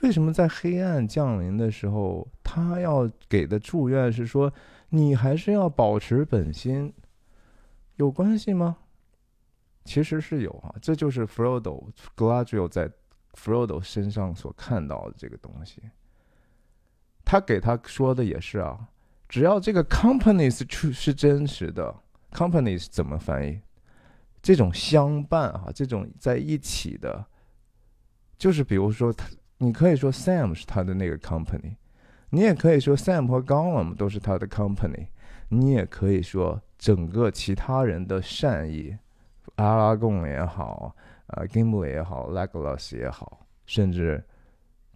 [0.02, 4.52] 为什么在黑暗降临的时候，他要给的祝愿是说，
[4.90, 6.94] 你还是要保持本心？
[7.96, 8.78] 有关系吗？
[9.84, 12.92] 其实是有啊，这就是 Frodo Galadriel 在。
[13.38, 15.82] Frodo 身上所看到的这个东西，
[17.26, 18.88] 他给他说的也是啊，
[19.28, 21.94] 只要这个 company 是是真实的
[22.32, 23.60] ，company 是怎么翻译？
[24.42, 27.26] 这种相伴啊，这种在一起的，
[28.38, 29.28] 就是比如说他，
[29.58, 31.76] 你可以说 Sam 是他的那个 company，
[32.30, 35.08] 你也可以说 Sam 和 Gollum 都是他的 company，
[35.50, 38.98] 你也可以说整个其他人的善意，
[39.56, 40.96] 阿拉贡也好，
[41.28, 44.24] 呃，Gimli 也好，Legolas 也好，甚至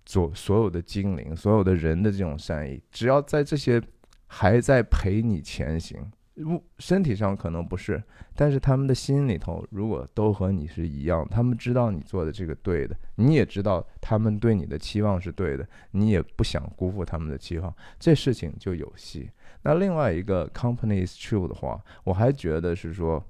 [0.06, 3.82] 所所有的精灵、所有的人的这种善意，只要在这些
[4.28, 6.12] 还在陪你前行。
[6.44, 8.02] 不，身体上可能不是，
[8.36, 19.30] 但是他们的心里头，如果都和你是一样，他们知道你做的这个对的，你也知道他们对你的期望是对的，你也不想辜负他们的期望，这事情就有戏。
[19.64, 23.22] 那另外一个 company is true 的话，我还觉得是说，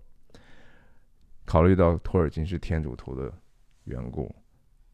[1.45, 3.33] 考虑到托尔金是天主徒的
[3.85, 4.33] 缘故，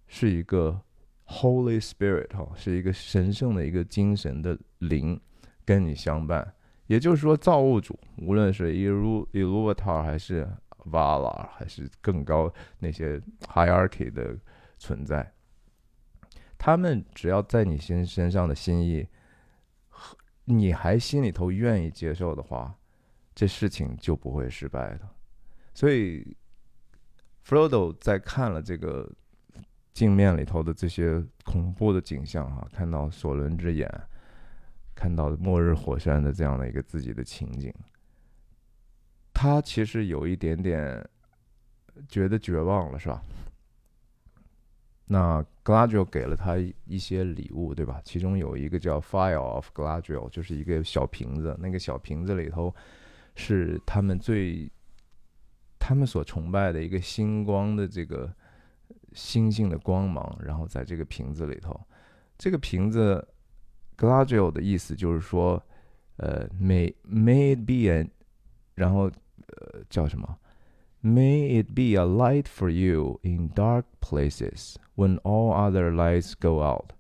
[0.07, 0.79] 是一个
[1.27, 5.19] Holy Spirit 哈，是一个神圣的一个精神的灵
[5.65, 6.54] 跟你相伴。
[6.87, 10.47] 也就是说，造物主无论是伊鲁伊鲁瓦塔还是
[10.91, 14.37] 瓦拉，还是更高那些 hierarchy 的
[14.77, 15.33] 存在，
[16.57, 19.07] 他们只要在你心身上的心意，
[20.43, 22.75] 你还心里头愿意接受的话，
[23.33, 25.09] 这事情就不会失败的。
[25.73, 26.37] 所以
[27.43, 29.11] ，Frodo 在看了这个
[29.91, 33.89] 镜面里头的这些恐怖的景象，哈，看到索伦之眼。
[34.95, 37.71] 看到末日火山的这样的一个自己的情景，
[39.33, 41.05] 他其实有一点点
[42.07, 43.21] 觉得绝望了，是吧？
[45.07, 46.55] 那 Gladio 给了他
[46.85, 48.01] 一些礼物，对吧？
[48.05, 52.73] 其中有一个叫 Fire of Gladio”，就是一个小瓶子，那个小瓶子里头
[53.35, 54.71] 是他们最
[55.77, 58.33] 他们所崇拜的一个星光的这个
[59.11, 61.79] 星星的光芒，然后在这个瓶子里头，
[62.37, 63.27] 这个瓶子。
[63.97, 65.61] Galadriel 的意思就是说，
[66.17, 68.09] 呃，May May it be an，
[68.75, 69.03] 然后
[69.47, 70.37] 呃叫什么
[71.01, 76.91] ？May it be a light for you in dark places when all other lights go out。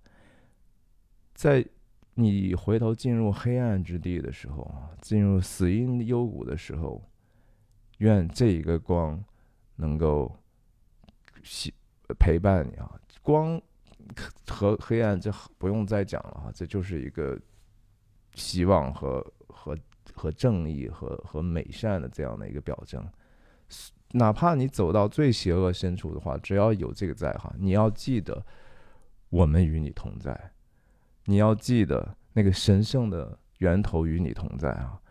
[1.33, 1.65] 在
[2.13, 7.03] 你回头进入黑暗之地的时候，进入死荫幽谷的时候，
[7.97, 9.21] 愿这一个光
[9.75, 10.33] 能够
[11.43, 11.73] 喜
[12.17, 13.61] 陪伴你啊，光。
[14.47, 17.39] 和黑暗，这不用再讲了哈，这就是一个
[18.33, 19.77] 希望和和
[20.13, 23.05] 和正义和和美善的这样的一个表征。
[24.11, 28.45] 哪怕你走到最邪恶深处的话，只要有这个在哈，你要记得
[29.29, 30.51] 我们与你同在，
[31.25, 35.01] 你要记得那个神圣的源头与你同在啊。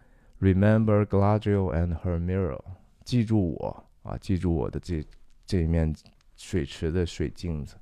[0.40, 2.60] Remember Galadriel and her mirror，
[3.04, 5.04] 记住我啊，记住我的这
[5.44, 5.94] 这一面
[6.36, 7.76] 水池的水镜子。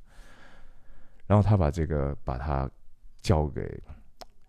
[1.27, 2.69] 然后他把这个把它
[3.23, 3.83] 交给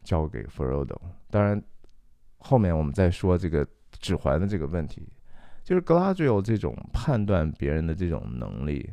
[0.04, 1.00] 交给 Frodo。
[1.30, 1.62] 当然，
[2.40, 5.08] 后面我们再说这个指环的这个问题，
[5.64, 8.90] 就是 Galadriel 这种判断别人的这种能力。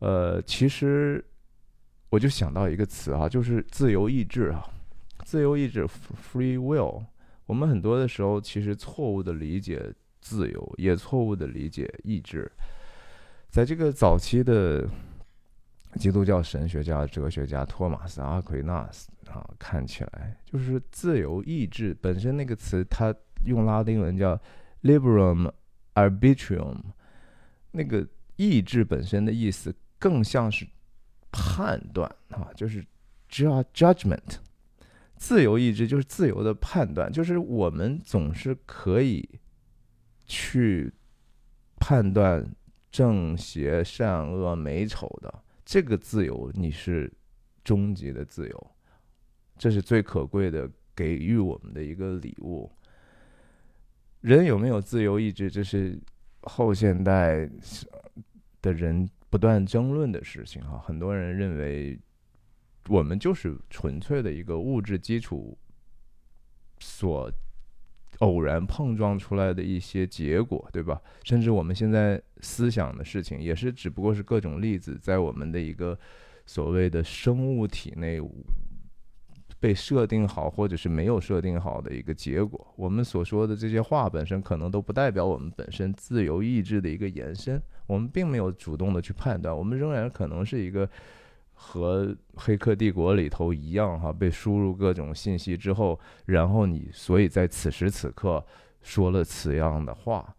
[0.00, 1.24] 呃，其实
[2.10, 4.68] 我就想到一个词啊，就是自由意志啊，
[5.24, 7.04] 自由意志 （free will）。
[7.46, 12.50] 我们很多的时候其实错误的理解自由，也错误的理解意志。
[13.48, 14.88] 在这个早期的。
[15.98, 24.40] 基督教神学家、哲学家托马斯·阿奎纳斯啊，看起来就是自由意志本身那个词，他用拉丁文叫
[24.82, 25.50] “liberum
[25.94, 26.76] arbitrium”，
[27.72, 28.06] 那个
[28.36, 30.66] 意志本身的意思更像是
[31.32, 32.84] 判断啊，就是
[33.28, 34.36] judgment。
[35.16, 39.28] 自由意志就是自由的判断，就是我们总是可以
[40.26, 40.92] 去
[41.80, 42.48] 判断
[42.88, 45.42] 正邪、善恶、美丑的。
[45.68, 47.12] 这个自由，你是
[47.62, 48.70] 终极的自由，
[49.58, 52.72] 这是最可贵的，给予我们的一个礼物。
[54.22, 56.00] 人有没有自由意志，这是
[56.40, 57.46] 后现代
[58.62, 60.78] 的人不断争论的事情哈。
[60.78, 62.00] 很多人认为，
[62.88, 65.54] 我们就是纯粹的一个物质基础
[66.78, 67.30] 所。
[68.18, 71.00] 偶然碰撞出来的一些结果，对吧？
[71.24, 75.98] 甚至我们现在思想的事情，也是只不过是各种粒子在我们的一个
[76.46, 78.20] 所谓的生物体内
[79.60, 82.66] 被设定好，或者是没有设定好的一个结果。
[82.76, 87.60] 我们所说的这些话本身，可能都不代表我们本身自由意志的一个延伸。
[87.86, 90.88] 我们并没有主动的去判断，我们仍然可能是一个。
[91.60, 92.06] 和
[92.36, 98.42] 《黑客帝国》里头一样，哈，被输入各种信息之后，然后你所以在此时此刻
[98.80, 100.34] 说了此样的话，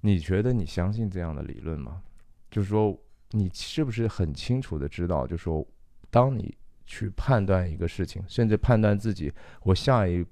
[0.00, 2.02] 你觉得你相信这样的理论吗？
[2.50, 2.98] 就是说，
[3.32, 5.64] 你是不是很清楚的知道，就是说，
[6.10, 6.56] 当你
[6.86, 9.30] 去判断一个事情，甚至判断自己
[9.64, 10.24] 我下一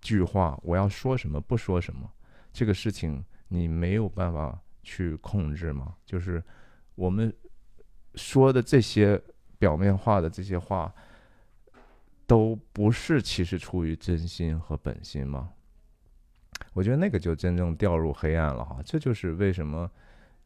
[0.00, 2.10] 句话我要说什么，不说什么，
[2.52, 5.94] 这个事情你没有办法去控制吗？
[6.04, 6.42] 就是
[6.96, 7.32] 我们
[8.16, 9.22] 说的这些。
[9.58, 10.92] 表面化的这些话，
[12.26, 15.50] 都不是其实出于真心和本心吗？
[16.72, 18.80] 我觉得那个就真正掉入黑暗了哈。
[18.84, 19.90] 这就是为什么，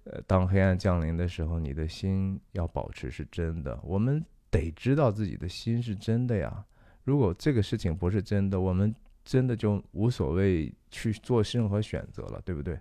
[0.04, 3.78] 呃，当黑暗降临的时候，你的心要保持是真的。
[3.82, 6.64] 我们得知道自己的心是真的呀。
[7.04, 8.94] 如果这个事情不是真的，我们
[9.24, 12.78] 真的就无所谓去做任何选择了，对不对？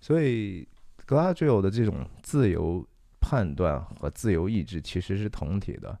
[0.00, 0.66] 所以，
[1.04, 2.86] 格拉吉欧的这种自由
[3.28, 5.98] 判断和自由意志其实是同体的，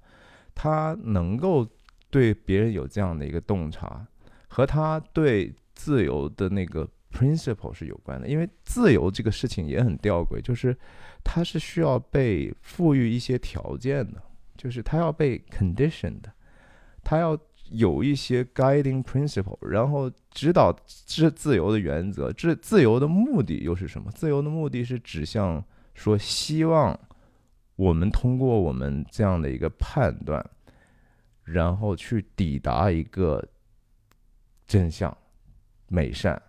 [0.54, 1.66] 他能够
[2.08, 4.06] 对别人有这样的一个洞察，
[4.46, 8.28] 和他对自由的那个 principle 是有关的。
[8.28, 10.76] 因为自由这个事情也很吊诡，就是
[11.24, 14.22] 它是需要被赋予一些条件的，
[14.56, 16.22] 就是它要被 conditioned，
[17.02, 17.36] 它要。
[17.72, 22.32] 有一些 guiding principle，然后指导自自由的原则。
[22.32, 24.08] 这自由的目的又是什么？
[24.12, 25.60] 自由的目的是指向
[25.92, 26.96] 说，希望
[27.76, 30.44] 我们通过我们这样的一个判断，
[31.44, 33.46] 然后去抵达一个
[34.66, 35.16] 真相、
[35.86, 36.40] 美善、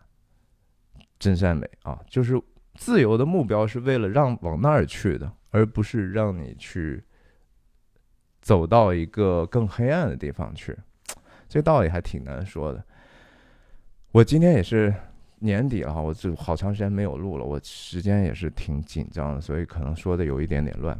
[1.19, 2.01] 真善美啊！
[2.09, 2.41] 就是
[2.75, 7.03] 自由的目标是为了让往那儿去的，而不是让你去
[8.41, 10.77] 走到一个更黑暗的地方去。
[11.49, 12.83] 这道理还挺难说的。
[14.11, 14.93] 我今天也是
[15.39, 20.99] 年底了，我就好长时间没有录了，我时间也是挺紧张的，所以可能说的有一点点乱。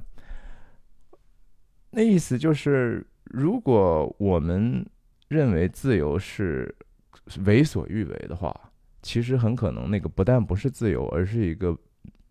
[1.98, 4.86] 那意思就是，如果我们
[5.30, 6.74] 认为自由是
[7.44, 8.56] 为所欲为的话，
[9.02, 11.76] 其实很可能那个不但不是自由，而是一个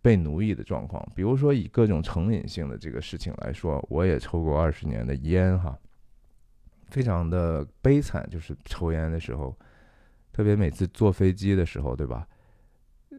[0.00, 1.04] 被奴役的状况。
[1.16, 5.76] 比如说以各种成瘾性的这个事情来说，我也抽过二十年的烟哈。
[6.86, 9.52] 非常的悲惨，就是抽烟的时候，
[10.32, 12.24] 特别每次坐飞机的时候，对吧？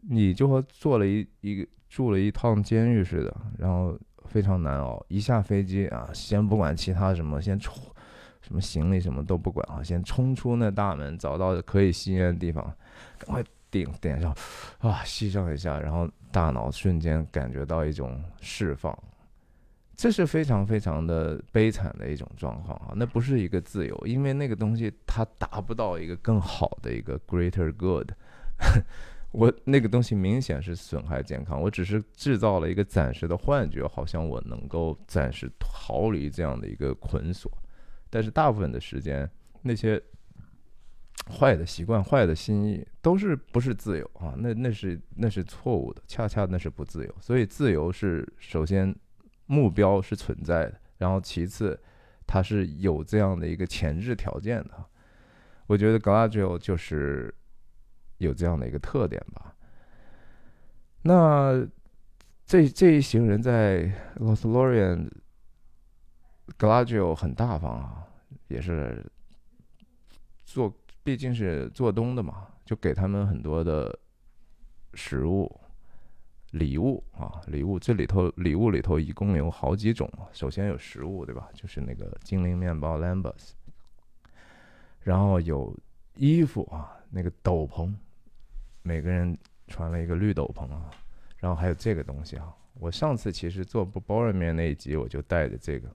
[0.08, 5.04] 你就和坐了一一个住了一趟监狱似的，然后非常难熬。
[5.08, 7.74] 一下飞机啊，先不管其他什么，先冲
[8.40, 12.64] 什么行李什么都不管啊，先冲出那大门，找到可以吸烟的地方，
[13.18, 14.34] 赶快顶点上，
[14.78, 18.96] 啊，吸上一下，然后大脑瞬间感觉到一种释放。
[19.96, 22.94] 这是非常非常的悲惨的一种状况啊！
[22.94, 28.12] 那不是一个自由，因为那个东西它达不到一个更好的一个 greater good。
[29.38, 37.50] 我那个东西明显是损害健康，我只是制造了一个暂时的幻觉，好像我能够暂时逃离这样的一个捆锁。
[38.10, 39.30] 但是大部分的时间，
[39.62, 40.02] 那些
[41.30, 44.34] 坏的习惯、坏的心意都是不是自由啊？
[44.36, 47.14] 那 那是那是错误的，恰恰那是不自由。
[47.20, 48.94] 所以自由是首先。
[49.50, 51.80] 目标是存在的，然后其次，
[52.26, 54.84] 它是有这样的一个前置条件的。
[55.66, 57.34] 我觉得 Gladio 就是
[58.18, 59.54] 有这样的一个特点吧。
[61.02, 61.66] 那
[62.44, 68.06] 这这一行人在 Lothlorien，Gladio 很大方啊，
[68.48, 69.02] 也是
[70.44, 70.70] 做，
[71.02, 73.98] 毕竟是做东的嘛，就给他们很多的
[74.94, 75.60] 食物。
[76.52, 80.10] 礼物啊，礼物这里头礼物里头一共有好几种。
[80.32, 81.50] 首先有食物，对吧？
[81.52, 83.50] 就是那个精灵面包 Lambus，
[85.02, 85.78] 然后有
[86.14, 87.92] 衣服啊，那个斗篷，
[88.88, 89.36] 每个人
[89.66, 90.90] 穿了一个绿斗篷啊。
[91.36, 95.94] 然后还有这个东西啊，我上次其实做不包人面那一集我就带着这个，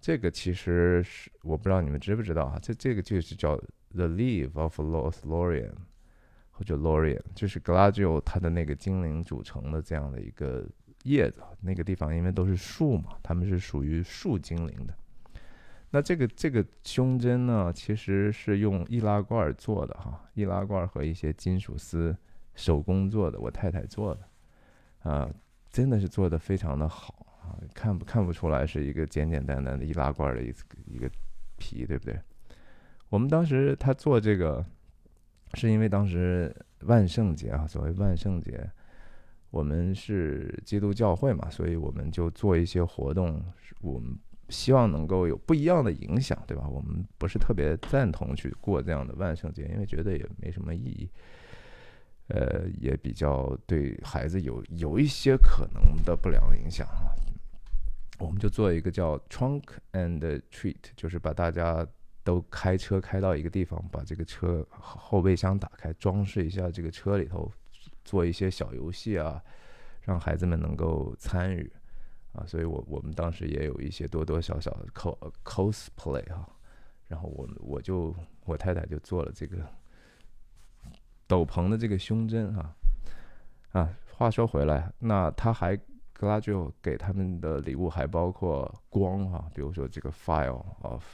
[0.00, 3.56] 这个其实是我不知道你们知不知道啊，这这个就是叫
[3.94, 5.72] The Leaf of Lost Lorien，。
[6.50, 10.66] 或者 Lorian，就是 Gladio 它的那个精灵组成的这样的一个
[11.04, 14.92] 叶子，那个地方因为都是树嘛，它们是属于树精灵的。
[15.90, 22.16] 那这个这个胸针呢，其实是用易拉罐做的哈，易拉罐和一些金属丝
[22.54, 25.30] 手工做的，我太太做的，啊，
[25.70, 30.54] 真的是做的非常的好啊，看不看不出来是一个简简单单的易拉罐的一
[30.86, 31.10] 一个
[31.56, 32.18] 皮，对不对？
[33.08, 34.64] 我们当时他做这个。
[35.54, 38.70] 是因为当时万圣节啊，所谓万圣节，
[39.48, 43.42] 我们是基督教会嘛，所以我们就做一些活动，
[43.80, 44.14] 我们
[44.48, 46.68] 希望能够有不一样的影响，对吧？
[46.68, 51.10] 我们不是特别赞同去过这样的万圣节，因为觉得也没什么意义，
[52.28, 57.12] 呃，也比较对孩子有有一些可能的不良影响啊。
[58.18, 61.86] 我们就做一个叫 Trunk and Treat，就是把大家。
[62.24, 67.50] 都开车开到一个地方，把这个车后备箱打开，装饰一下这个车里头，
[68.04, 69.42] 做一些小游戏啊，
[70.02, 71.72] 让孩子们能够参与
[72.38, 72.44] 啊。
[72.46, 76.48] 所以我我们当时也有一些多多少少的 cos cosplay 哈。
[77.08, 78.14] 然后我我就
[78.44, 79.56] 我太太就做了这个
[81.26, 82.76] 斗篷的这个胸针哈
[83.72, 83.96] 啊。
[84.14, 85.78] 话说回来，那他还
[86.18, 91.04] Gladio 给他们的礼物还包括光哈，比如说这个 file of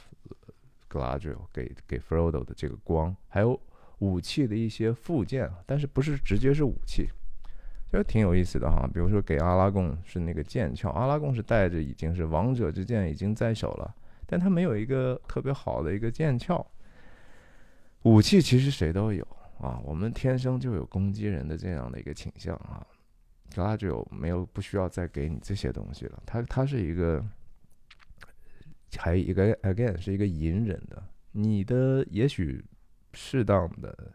[0.87, 3.59] g l a d i o 给给 Frodo 的这个光，还有
[3.99, 7.07] 武器的一些附件，但是不是直接是武器，
[7.95, 8.87] 就挺有意思的哈。
[8.93, 16.65] 比如说给阿拉贡是那个剑鞘，阿拉贡是带着已经是王者之剑已经在手了，但他没有一个特别好的一个剑鞘。
[18.03, 19.25] 武器其实谁都有
[19.59, 22.85] 啊，我们天生就有攻击人的这样的一个倾向啊。
[23.55, 27.23] 格拉吉欧没有不需要再给你这些东西了，他他是一个，
[28.97, 32.63] 还一个 again 是一个隐忍的，你的也许
[33.13, 34.11] 适当的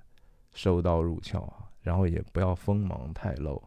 [0.52, 3.62] 收刀入鞘啊，然后也不要锋芒太露，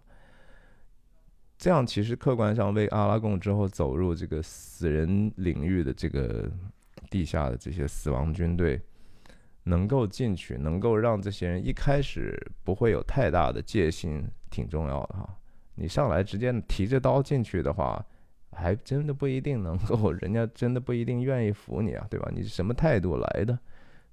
[1.64, 6.51] 这样其实客观上为阿拉贡之后走入这个死人领域的这个
[7.09, 8.82] 地下的这些死亡军队。
[9.64, 15.38] 能够进去，能够让这些人一开始不会有太大的戒心，挺重要的哈。
[15.76, 18.05] 你上来直接提着刀进去的话，
[18.51, 22.30] 还真的不一定能够，人家真的不一定愿意服你啊，对吧？
[22.36, 23.57] 你是什么态度来的？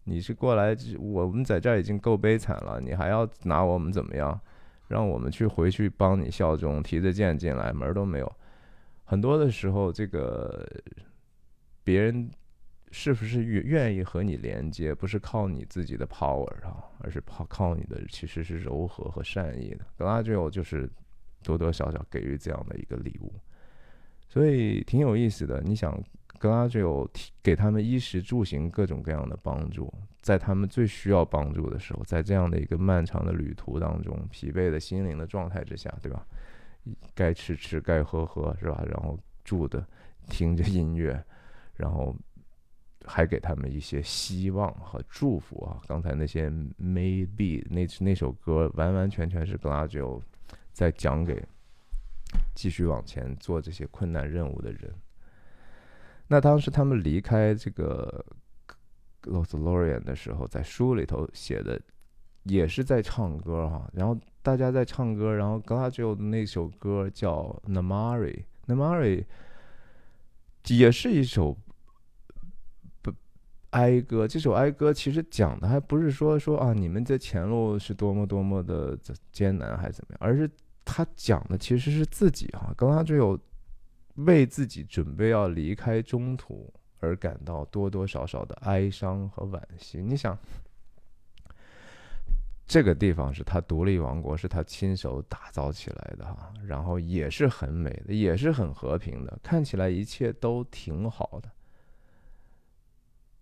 [0.04, 4.40] 你是过来，我们在这儿已经够悲惨了，你还要拿我们怎么样？
[4.90, 8.30] 让我们去回去帮你效忠，提着剑进来，门都没有。
[9.04, 10.68] 很多的时候，这个
[11.82, 12.28] 别人。
[12.92, 14.92] 是不是愿愿意和你连接？
[14.92, 19.86] 不是靠你自己的 power 啊，而是靠靠你的其实是柔和和善意的。
[19.96, 20.90] 格拉吉欧就是
[21.44, 23.32] 多多少少给予这样的一个礼物，
[24.28, 25.60] 所以挺有意思的。
[25.60, 26.02] 你想，
[26.38, 27.08] 格拉吉欧
[27.42, 36.26] 给他们衣食住行各种各样的帮助，在他们最需要帮助的时候，在这样的一个漫长的旅途当中，疲惫的心灵的状态之下，对吧？
[37.14, 38.82] 该吃吃，该喝喝，是吧？
[38.86, 39.86] 然后住的，
[40.28, 41.22] 听着音乐，
[41.76, 42.14] 然后。
[43.06, 45.80] 还给他们一些希望和祝福啊！
[45.88, 50.22] 刚才那些 maybe 那那首歌完完全全是格拉吉欧
[50.70, 51.42] 在讲给
[52.54, 54.94] 继续往前做这些困难任务的人。
[56.32, 58.24] 那当时他们离开这个
[59.24, 61.80] Los Lorien 的时候，在书里头写的
[62.44, 63.90] 也是在唱歌哈。
[63.92, 69.24] 然后大家在唱歌，然后格拉吉欧的那首歌叫 Namari，Namari
[70.68, 71.58] 也是一首
[73.02, 73.12] 不。
[73.70, 78.96] 哀歌，这首哀歌其实讲的还不是说说啊，你们的前路是多么多么的
[79.32, 80.48] 艰难，还是怎么样，而是
[80.84, 83.36] 他讲的其实是自己哈，刚刚就有
[84.24, 90.02] 为自己准备要离开中途而感到多多少少的哀伤和惋惜。
[90.02, 90.36] 你想，
[92.66, 101.50] 这个地方是他独立王国，是他亲手打造起来的哈，然后也是很美的，也是很和平的，看起来一切都挺好的。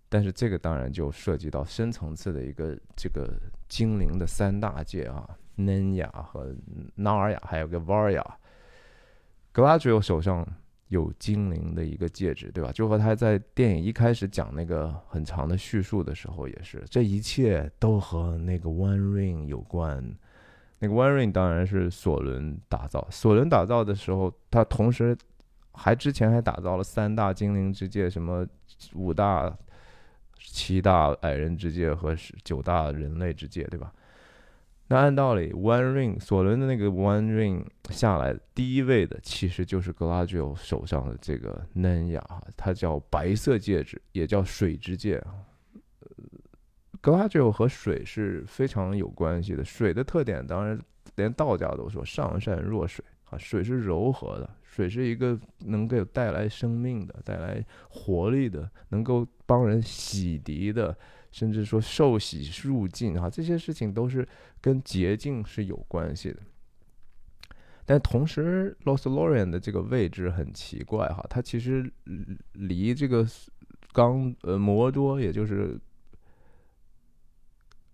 [0.08, 3.30] 但是这个当然就涉及到深层次的一个这个
[3.68, 6.54] 精灵的三大界啊，嫩雅和
[6.94, 8.38] 纳尔雅，还有个瓦尔雅。
[9.52, 10.46] 格拉吉欧手上
[10.88, 12.72] 有精灵的一个戒指，对吧？
[12.72, 20.04] 就和他在电影一开始讲那个很长的叙述的时候也是，这一切都和那个 One Ring 有关。
[20.78, 25.16] 那个 One Ring 当然是索伦打造，索伦打造的时候，他同时
[25.72, 28.46] 还之前还打造了三大精灵之戒，什么
[28.94, 29.56] 五大。
[30.40, 33.92] 七大矮人之戒和九大人类之戒，对吧？
[34.90, 42.22] 那按道理，One Ring 索伦的那个 One Ring 下来第一位的，其实就是 Gladio 手上的这个嫩雅，
[42.56, 45.34] 它叫白色戒指，也叫水之戒啊。
[47.02, 50.80] 格拉吉欧和水是非常有关系的，水的特点当然
[51.16, 54.48] 连道家都说上善若水啊，水是柔和的。
[54.62, 60.96] 水是一个能够带来生命的、带来活力的、能够帮人洗涤的，
[61.30, 64.26] 甚至说受洗入境哈，这些事情都是
[64.60, 66.40] 跟洁净是有关系的。
[67.84, 71.90] 但同时，Los l o r i a n 的这个位置很奇怪哈，它其实
[72.52, 73.26] 离这个
[73.92, 75.78] 刚呃摩多，也就是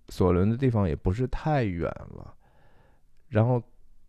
[0.09, 2.35] 索伦的地方也不是太远了，
[3.29, 3.63] 然后。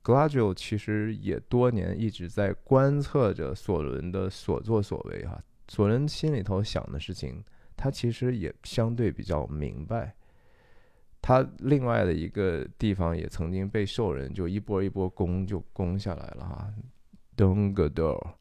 [0.06, 7.44] 格拉吉欧其实也多年一直在观测着索伦的所作所为哈，索伦心里头想的事情，
[7.76, 10.14] 他其实也相对比较明白。
[11.22, 16.74] 他另外的一个地方也曾经被兽人就一波一波攻就攻下来了哈，
[17.36, 18.34] 登格德尔。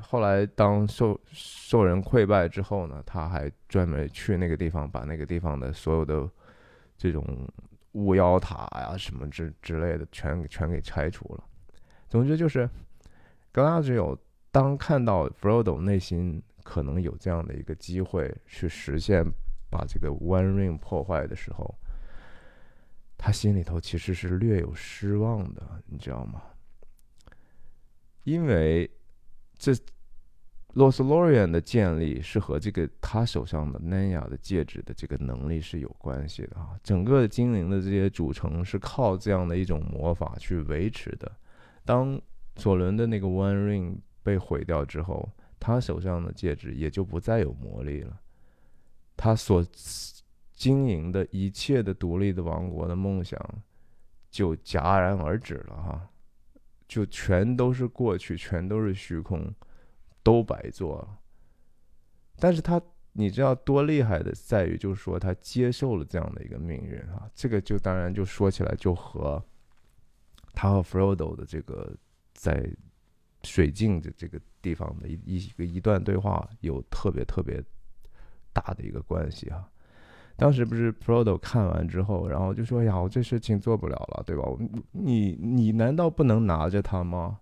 [0.00, 6.28] 后来当兽兽人溃败之后呢，他还专门去那个地方把那个地方的所有的
[6.96, 7.24] 这种。
[7.94, 11.42] 巫妖塔呀，什么之之类的，全全给拆除了。
[12.08, 12.70] 总之就是，
[13.50, 14.16] 格拉只有
[14.52, 19.24] 当看到 Frodo 内心可能有这样的一个机会去实现
[19.70, 21.74] 把这个 One Ring 破坏的时候，
[23.16, 26.42] 他心里头其实是略有失望的，你知道吗？
[28.24, 28.90] 因为
[29.56, 29.72] 这
[30.74, 36.78] 洛斯洛 n 的建立是和这个他手上的南亚的戒指的这个能力是有关系的啊。
[36.82, 41.30] 整个精灵的这些组成是靠这样的一种魔法去维持的。
[41.84, 42.20] 当
[42.56, 45.28] 索伦的那个 One Ring 被毁掉之后，
[45.60, 48.20] 他手上的戒指也就不再有魔力了。
[49.16, 49.64] 他所
[50.52, 53.38] 经营的一切的独立的王国的梦想
[54.30, 56.08] 就戛然而止了哈，
[56.88, 59.54] 就全都是过去，全都是虚空。
[60.22, 61.18] 都白做了，
[62.36, 62.80] 但是他
[63.12, 69.42] 你知道多厉害的，在于就是说他接受了这样的一个命运啊，这个就当然就说起来就和
[70.52, 71.90] 他和 Frodo 的这个
[72.34, 72.70] 在
[73.42, 77.62] 水镜的这个地方的一一个一段对话有特别特别
[78.52, 79.68] 大的一个关系啊。
[80.36, 84.42] 当时不是 Prodo 看完之后，然后就说呀，我这事情做不了了，对吧？
[84.92, 87.40] 你你难道不能拿着它吗？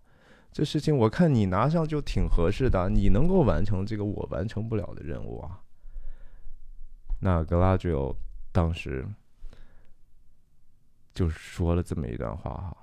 [0.50, 5.60] 这事情我看你拿上就挺合适的，你能够完成这个我完成不了的任务啊。
[7.20, 8.16] 那格拉吉欧
[8.50, 9.06] 当时
[11.14, 12.76] 就说了这么一段话哈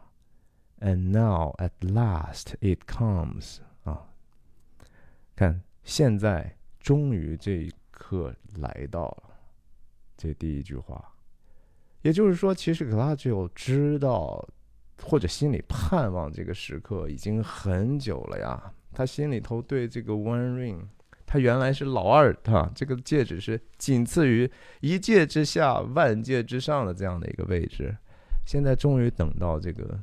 [0.80, 3.58] ，And now at last it comes，
[5.36, 9.36] 看现在终于这一刻来到了，
[10.16, 11.14] 这第一句话，
[12.02, 14.48] 也就是说，其实格拉吉欧知道。
[15.04, 20.88] 或者心里盼望这个时刻已经很久了呀，他心里头对这个 One Ring，
[21.26, 27.94] 他原来是老二，哈，这个戒指是仅次于一戒之下万戒之上的这样的一个位置，
[28.46, 30.00] 现在终于等到这个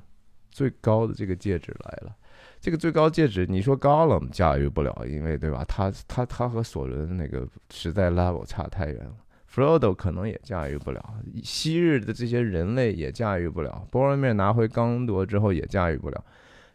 [0.51, 2.15] 最高的这个戒指来了，
[2.63, 5.65] 这个最高戒指，你说高了驾驭不了，因为对吧？
[5.65, 9.17] 他他他和索伦那个实在 level 差太远了。
[9.53, 13.85] Frodo 可能也驾驭不了，昔日的这些人类也驾驭不了。
[13.91, 16.25] Boromir 拿回刚铎之后也驾驭不了，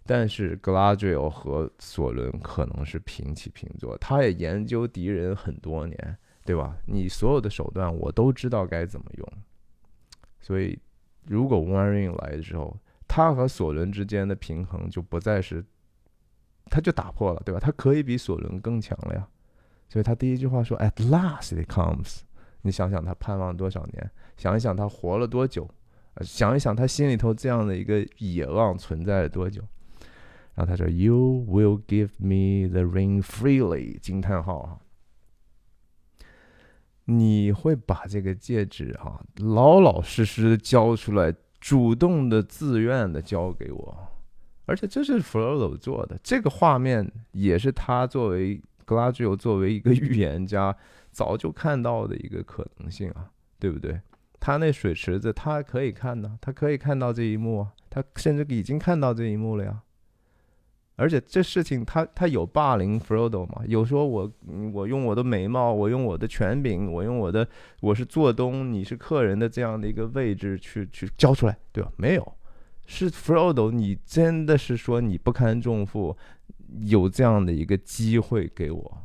[0.05, 3.97] 但是 g l a d r i e l 和索伦可能是平起平坐。
[3.97, 6.75] 他也研究敌人很多年，对吧？
[6.85, 9.27] 你所有的手段我都知道该怎么用。
[10.41, 10.77] 所以，
[11.25, 12.75] 如果 One Ring 来的时候，
[13.07, 15.65] 他和索伦之间的平衡就不再是，
[16.69, 17.59] 他就打破了，对吧？
[17.59, 19.27] 他可以比索伦更强了呀。
[19.89, 22.21] 所以他第一句话说：“At last it comes。”
[22.63, 24.11] 你想想他盼望多少年？
[24.35, 25.69] 想一想他活了多久？
[26.21, 29.61] 想一想他心里头这样的一个野望存在了多久？
[30.55, 31.15] 然后他说：“You
[31.47, 34.79] will give me the ring freely。”惊叹号啊！
[37.05, 44.07] 你会把这个戒指啊老老实实的交出来，主动的、自愿的交给我。
[44.67, 50.77] 而且这是弗罗多做的，这个画面也是他作为格拉吉欧作为一个预言家。
[51.09, 53.99] 早就看到的一个可能性啊，对不对？
[54.39, 59.81] 他那水池子，他可以看呢，他可以看到这一幕啊，他甚至已经看到这一幕了呀。
[60.95, 63.63] 而且这事情，他他有霸凌 Frodo 吗？
[63.67, 64.31] 有说我
[64.73, 67.47] 我用我的美貌，我用我的权柄，我用我的
[67.81, 71.91] 我是做东，你是客人的这样的一个位置去去交出来，对吧？
[71.97, 72.33] 没有，
[72.87, 76.17] 是 Frodo，你真的是说你不堪重负，
[76.79, 79.03] 有这样的一个机会给我。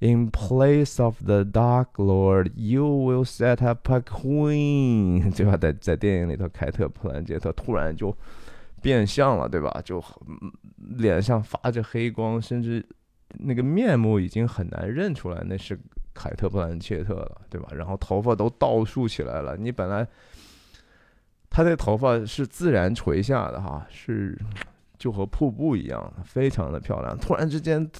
[0.00, 5.56] In place of the Dark Lord, you will set up a queen， 对吧？
[5.56, 8.16] 在在电影里头，凯特·普兰杰特突然就
[8.80, 9.80] 变相了，对吧？
[9.84, 10.00] 就
[10.76, 12.86] 脸上发着黑光，甚至
[13.38, 15.76] 那个面目已经很难认出来那是
[16.14, 17.68] 凯特·普兰切特了，对吧？
[17.74, 19.56] 然后头发都倒竖起来了。
[19.56, 20.06] 你本来
[21.50, 24.38] 他的头发是自然垂下的哈，是
[24.98, 27.16] 就和瀑布一样，非常的漂亮。
[27.18, 27.90] 突然之间。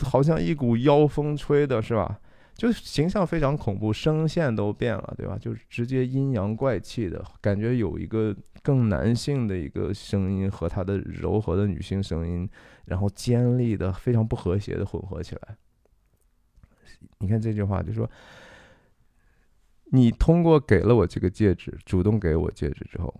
[0.00, 2.20] 好像一股妖风吹的是吧？
[2.54, 5.36] 就形象非常恐怖，声线都变了，对吧？
[5.40, 8.32] 就是直接阴阳怪气的感觉，有一个
[8.62, 12.48] 更男性的一个声音和他的柔和的女性声音，
[12.84, 15.56] 然后尖利的、非常不和谐的混合起来。
[17.18, 18.08] 你看这句话，就说
[19.90, 23.14] 你通过给了我这个戒指，主动给我戒指之后，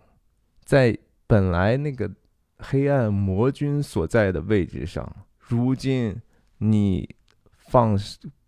[0.64, 0.96] 在
[1.26, 2.10] 本来那个
[2.58, 6.20] 黑暗魔君所在的位置上，如今。
[6.60, 7.08] 你
[7.56, 7.96] 放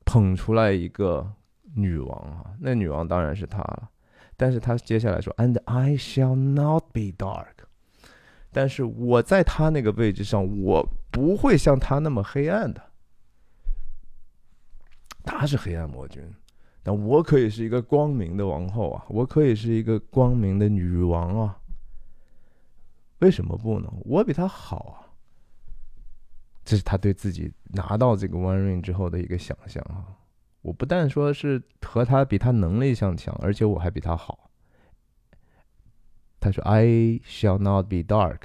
[0.05, 1.33] 捧出来一个
[1.77, 3.89] 女王啊，那女王当然是她了。
[4.37, 7.53] 但是她接下来说，And I shall not be dark。
[8.51, 12.83] 但是我在她那个位置上，我不会像她那么黑暗的。
[15.23, 16.21] 她是黑暗魔君，
[16.83, 21.61] 但我可以是一个光明的王后啊，我可以是一个光明的女王啊。
[23.19, 23.93] 为什么不能？
[24.05, 25.07] 我比她好啊。
[26.63, 30.07] 这是他对自己拿到这个 One Ring 之后的一个想象啊！
[30.63, 34.51] 我不但说是和他比他能力相强，而且我还比他好。
[36.39, 38.43] 他说：“I shall not be dark,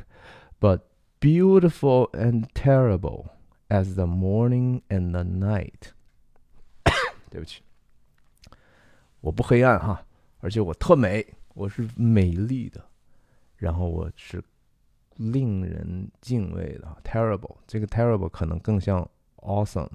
[0.59, 0.79] but
[1.19, 3.27] beautiful and terrible
[3.67, 5.91] as the morning and the night。
[7.29, 7.61] 对不起，
[9.25, 10.05] 我不黑暗哈，
[10.37, 12.79] 而且我特美，我是美丽的，
[13.57, 14.39] 然后我是
[15.15, 17.57] 令人敬畏的，terrible。
[17.65, 19.89] 这个 terrible 可能更像 awesome，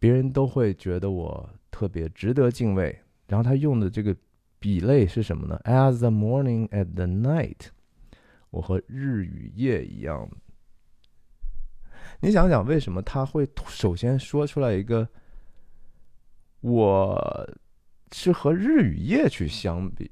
[0.00, 2.98] 别人都会觉得我特别值得敬畏。
[3.28, 4.12] 然后他用的这个
[4.58, 7.68] 比类是什么呢？As the morning at the night，
[8.50, 10.28] 我和日与夜一样。
[12.18, 15.08] 你想想，为什么他会首先说出来一个？
[16.62, 17.48] 我
[18.12, 20.08] 是和日与夜去相比，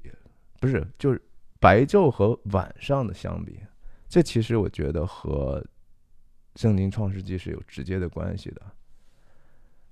[0.59, 1.21] 不是，就是
[1.61, 3.57] 白昼和晚上的相比。
[4.09, 5.65] 这其实我觉得和
[6.57, 8.61] 圣经创世纪是有直接的关系的。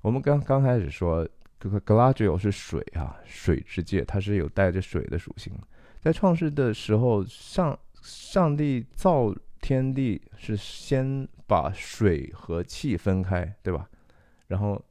[0.01, 1.25] 我们刚刚开始说，
[1.57, 5.53] 这个 Galadriel 是水啊，水之界，它是有带着水的属性。
[6.01, 13.89] 在创世的时候，上上帝造天地是先把水和气分开，对吧？
[14.47, 14.83] 然后。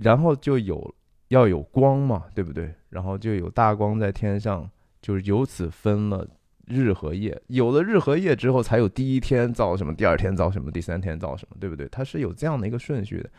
[0.00, 0.94] 然后就有
[1.28, 2.74] 要有光嘛，对不对？
[2.88, 4.70] 然后就有大光在天上，
[5.00, 6.28] 就是由此分了
[6.66, 7.40] 日和夜。
[7.48, 11.88] 有了日和夜之后，才有第一天造什么，第二天造什么，第三天造什么，对不对？
[11.88, 13.30] 它是有这样的一个顺序的。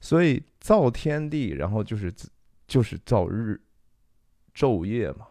[0.00, 2.12] 所以造天地，然后就是
[2.66, 3.60] 就是造日
[4.54, 5.26] 昼夜嘛。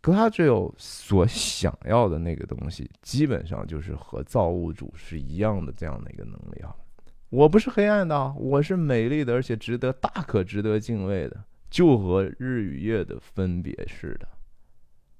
[0.00, 6.74] 格拉只有所想要的那个东西，基本上就是和造物主是一样的这样的一个能力啊。
[7.30, 14.26] 我不是黑暗的，我是美丽的，而且值得大可值得敬畏的，就和日与夜的分别似的。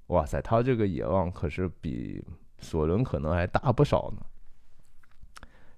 [0.07, 2.25] 哇塞，他这个野望可是比
[2.59, 4.25] 索伦可能还大不少呢。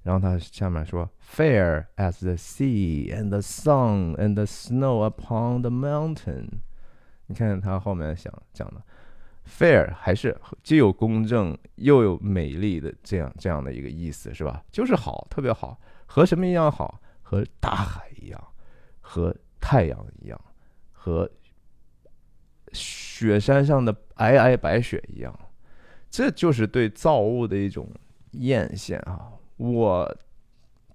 [0.02, 6.46] 然后他下面说：“Fair as the sea and the sun and the snow upon the mountain。”
[7.26, 8.80] 你看他后面想讲的
[9.44, 14.62] ，“fair” 还是既有公正又有美丽的这样这样的一个意思，是吧？
[14.70, 15.78] 就是好，特别好。
[16.12, 17.00] 和什么一样好？
[17.22, 18.48] 和大海一样，
[19.00, 20.44] 和太阳一样，
[20.90, 21.30] 和
[22.72, 25.32] 雪山上的皑皑白雪一样，
[26.10, 27.88] 这就是对造物的一种
[28.32, 29.30] 艳羡啊！
[29.56, 30.18] 我，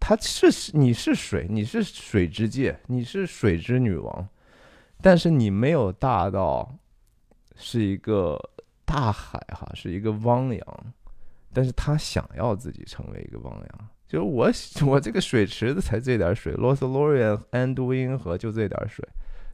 [0.02, 4.28] 他是你是水，你是水之界，你是水之女王，
[5.02, 6.78] 但是你没有大到
[7.56, 8.38] 是一个
[8.84, 10.94] 大海哈，是一个汪洋，
[11.54, 13.90] 但是他想要自己成为一个汪洋。
[14.08, 14.50] 就我
[14.86, 19.04] 我这个水池子才这点水，罗斯洛瑞安都因河就这点水，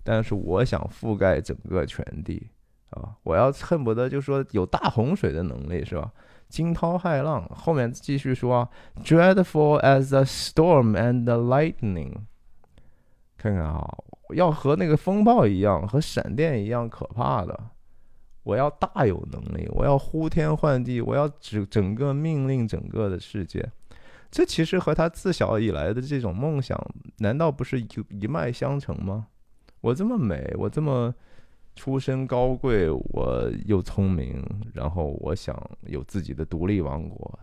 [0.04, 2.50] 但是我想覆盖整个全地
[2.90, 3.16] 啊！
[3.24, 6.12] 我要恨不得就说有大洪水的能力是吧？
[6.50, 8.70] 惊涛骇浪，后面继续说
[9.06, 12.12] ，dreadful as a storm and the lightning，
[13.38, 13.88] 看看啊，
[14.36, 17.58] 要和那个风暴一样，和闪电一样可怕的，
[18.44, 23.72] 我要大有能力，我要呼天唤地，我要整整个命令整个的世界。
[24.32, 26.80] 这其实和他自小以来的这种梦想，
[27.18, 29.28] 难道不是一一脉相承吗？
[29.82, 31.14] 我这么美，我这么
[31.76, 34.42] 出身高贵，我又聪明，
[34.74, 37.40] 然后我想有自己的独立王国，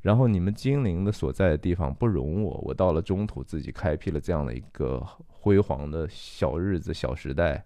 [0.00, 7.62] 然后你们精灵的所在的地方不容我，我到了中土自己开辟了这样的一个辉煌的小日子、小时代。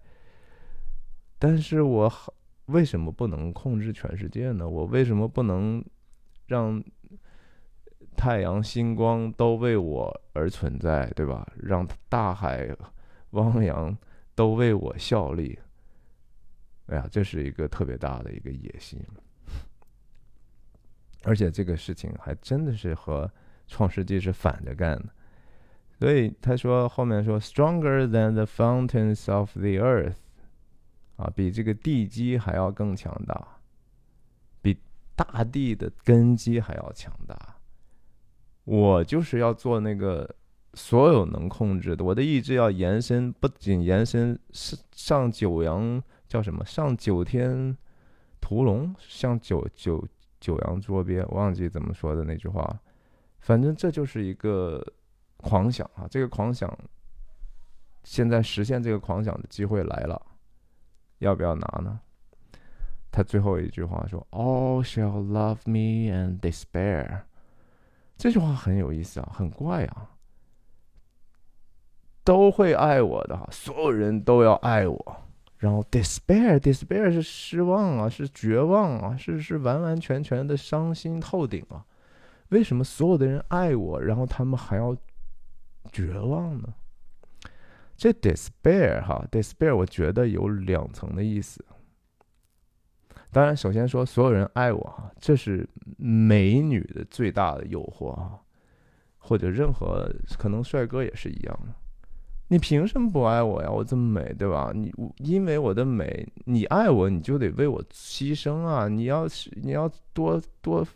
[1.39, 2.11] 但是我
[2.65, 4.67] 为什么不能控制全世界呢？
[4.67, 5.81] 我为什么不能
[6.45, 6.83] 让？
[8.15, 11.47] 太阳、星光都为我而存在，对吧？
[11.55, 12.67] 让大海、
[13.31, 13.95] 汪洋
[14.33, 15.59] 都为我效力。
[16.87, 18.99] 哎呀，这是一个特别大的一个野心，
[21.23, 23.29] 而且这个事情还真的是和
[23.67, 25.09] 创世纪是反着干的。
[25.97, 30.15] 所以他说后面说，stronger than the fountains of the earth，
[31.15, 33.59] 啊，比这个地基还要更强大，
[34.61, 34.77] 比
[35.15, 37.54] 大地的根基还要强大。
[38.65, 40.29] 我就是要做那个
[40.73, 46.65] 所有能控制的，我的意志要延伸，不仅延伸上上九阳叫什么？
[46.65, 47.77] 上九天
[48.41, 50.05] 屠龙，上九九
[50.39, 52.79] 九阳捉鳖，忘记怎么说的那句话。
[53.39, 54.83] 反正这就是一个
[55.37, 56.07] 狂想啊！
[56.09, 56.75] 这个狂想，
[58.03, 60.19] 现在实现这个狂想的机会来了，
[61.19, 61.99] 要不要拿呢？
[63.11, 67.21] 他最后一句话说：“All shall love me and despair。”
[68.17, 70.09] 这句话很有意思啊，很怪啊，
[72.23, 75.17] 都会爱我的，所有人都要爱我。
[75.57, 81.85] 然后 despair，despair 是失望啊，是绝望啊，是是完完全全的伤心透顶啊。
[82.49, 84.95] 为什么所有的人爱我，然后他们还要
[85.91, 86.73] 绝望呢？
[87.97, 91.63] 这 despair 哈，despair 我觉得有两层的意思。
[93.35, 95.67] 当然，首先说所有人爱我哈，这是
[95.97, 98.39] 美女的最大的诱惑啊，
[99.17, 100.09] 或者任何
[100.39, 101.73] 可能帅哥也是一样的。
[102.47, 103.69] 你凭什么不爱我呀？
[103.69, 104.71] 我这么美，对吧？
[104.73, 108.87] 你因为我的美，你爱我，你就得为我牺牲啊！
[108.87, 110.87] 你要是你要多多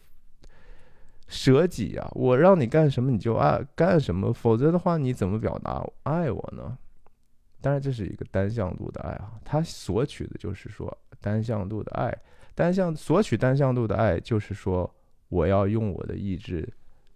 [1.27, 2.09] 舍己啊！
[2.13, 6.77] 我让你干什么你就爱干什么，否则的话你怎么表达爱我呢？
[7.59, 12.15] 当然这是一个单向度的爱啊，他索取的就是说单向度的爱，
[12.55, 14.89] 单向索取单向度的爱就是说
[15.27, 16.67] 我要用我的意志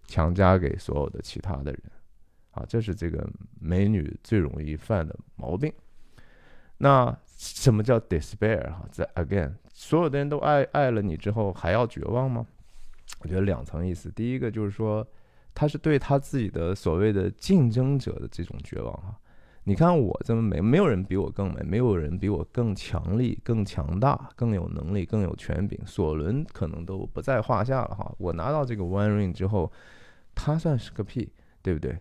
[0.06, 1.80] 强加给所有的其他的人。
[2.52, 3.28] 啊，这是这个
[3.58, 5.72] 美女最容易犯的毛病。
[6.78, 8.70] 那什么叫 despair？
[8.70, 12.46] 哈，在 again，所有的人都爱爱了你之后，还要绝望吗？
[13.20, 14.08] 我觉得两层意思。
[14.12, 15.04] 第一个就是说，
[15.52, 18.92] 他是对他自己的所谓的竞争者的这种绝望。
[18.92, 19.18] 哈，
[19.66, 25.78] 你看我这么美，没有人比我更美，没有人比我更强力、更强大、更有能力、更有权柄。
[25.86, 27.94] 索伦可能都不在话下了。
[27.94, 29.72] 哈，我拿到这个 One Ring 之后，
[30.34, 31.98] 他算是个屁，对不对？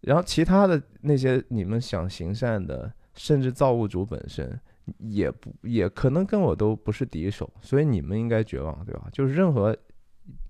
[0.00, 4.58] 然后其他的那些你们想行善的，甚至造物主本身
[4.96, 9.06] 也不也可能跟我都不是敌手，所以你们应该绝望，对吧？
[9.12, 9.76] 就是任何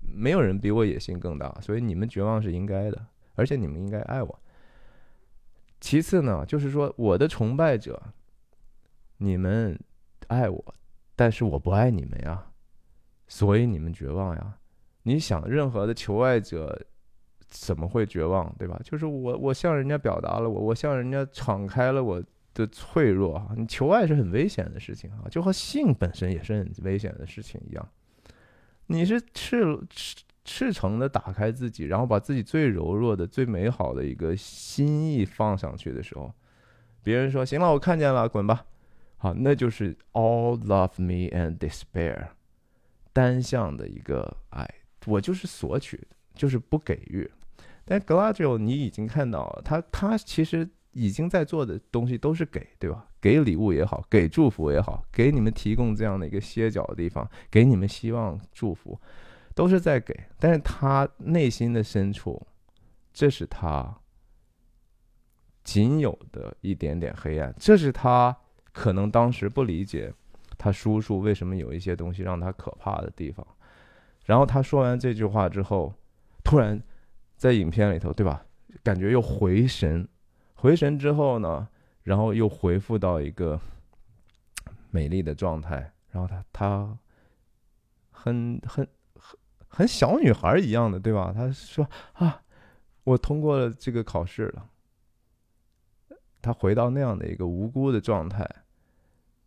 [0.01, 3.05] 没有人比我野心更大，所以你们绝望是应该的，
[3.35, 4.39] 而且你们应该爱我。
[5.81, 8.01] 其次呢，就是说我的崇拜者，
[9.17, 9.77] 你们
[10.27, 10.75] 爱我，
[11.17, 12.45] 但是我不爱你们呀，
[13.27, 14.57] 所以你们绝望呀。
[15.03, 16.87] 你想任何的求爱者。
[17.53, 18.79] 怎么会绝望，对吧？
[18.81, 22.23] 就是我，我向人家表达了我，我向人家敞开了我
[22.53, 23.49] 的脆弱啊！
[23.57, 27.85] 你求爱是很危险的事情啊，就和性本身也是很危险的事情一样。
[28.85, 29.77] 你是赤
[30.43, 36.33] 赤诚的打开自己，然后把自己最柔弱的、最美好的一个心意放上去的时候，
[37.03, 38.65] 别人说行了，我看见了，滚吧。
[39.17, 42.29] 好，那就是 all love me and despair，
[43.13, 44.67] 单向的一个爱，
[45.05, 45.99] 我就是索取，
[46.33, 47.29] 就是不给予。
[47.85, 53.05] 但 Gladio，你已经看到了，他他其实已经在做的东西都是给，对吧？
[53.21, 58.99] 给礼物也好，给祝福也好，给你们提供这样的一个歇脚的地方，给你们希望祝福，
[59.61, 60.19] 都是在给。
[60.39, 62.41] 但是他内心的深处，
[63.13, 63.95] 这是他
[65.63, 68.35] 仅有的一点点黑暗，这是他
[68.71, 70.11] 可能当时不理解
[70.57, 73.45] 他叔叔为什么有一些东西让他可怕的地方。
[74.25, 75.93] 然后他说完这句话之后，
[76.43, 76.81] 突然。
[77.41, 78.45] 在影片里头，对吧？
[78.83, 80.07] 感觉又回神，
[80.53, 81.67] 回神之后呢，
[82.03, 83.59] 然后又恢复到一个
[84.91, 85.91] 美丽的状态。
[86.11, 86.97] 然后他他
[88.11, 88.87] 很很
[89.71, 91.31] 很小女孩一样的，对吧？
[91.33, 92.43] 他说啊，
[93.03, 94.69] 我通过了这个考试了。
[96.41, 98.47] 他回到那样的一个无辜的状态，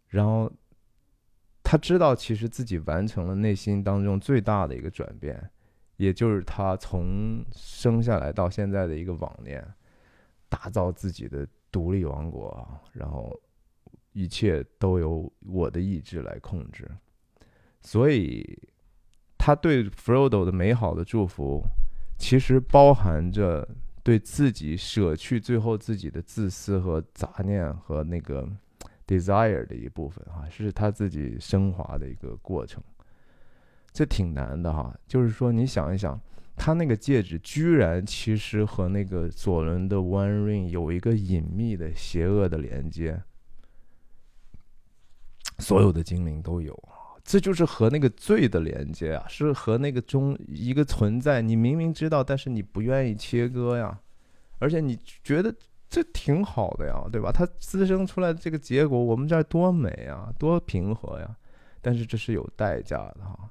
[0.08, 0.50] 然后
[1.62, 5.50] 他知道，其实自己完成了内心当中最大的一个转变。
[5.96, 9.64] 也就是他从生下来到现在的一个妄念，
[10.48, 13.32] 打造自己的独立王国，然后
[14.12, 16.90] 一切都由我的意志来控制。
[17.80, 18.58] 所以，
[19.44, 21.62] 他对 Frodo 的美好的祝福，
[22.16, 23.68] 其实包含着
[24.02, 28.48] 对自己舍去最后自己的自私和杂念和那个
[29.06, 32.82] desire 的一部分啊，是他自己升华的一个过程。
[33.92, 36.18] 这挺难的哈，就是说你想一想，
[36.56, 43.22] 他那个戒指居然其实和那个左轮的 One Ring 有一个隐秘的邪恶的连接，
[45.58, 46.74] 所有的精灵都有，
[47.24, 53.98] 这就是和那个罪的连接啊，是和那个中一个存在，你明明知道，但是你不愿意切割呀，
[54.58, 55.52] 而且你觉得
[55.88, 57.32] 这挺好的呀，对吧？
[57.32, 61.36] 它滋生出来的这个结果，我们这儿多美啊，多平和呀，
[61.80, 63.50] 但是这是有代价的哈。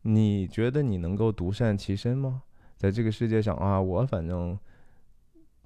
[0.00, 2.42] 你觉得你能够独善其身吗？
[2.78, 4.58] 在这个世界上啊，我反正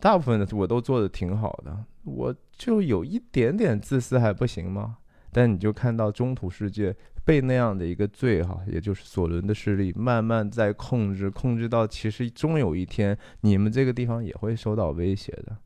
[0.01, 4.99] 大部分的我都做的挺好的，我就有一点点自私还不行吗？
[5.33, 15.57] 但你就看到中土世界被那样的一个罪哈，也就是索伦的势力慢慢在控制，控制到其实终有一天你们这个地方也会受到威胁的。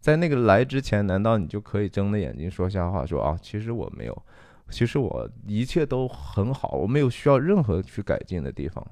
[0.00, 4.22] 在那个来之前，难道你就可以睁着眼睛说瞎话，说啊，其实我没有。
[4.70, 8.86] 其实我一切都很好，我没有需要任何去改进的地方。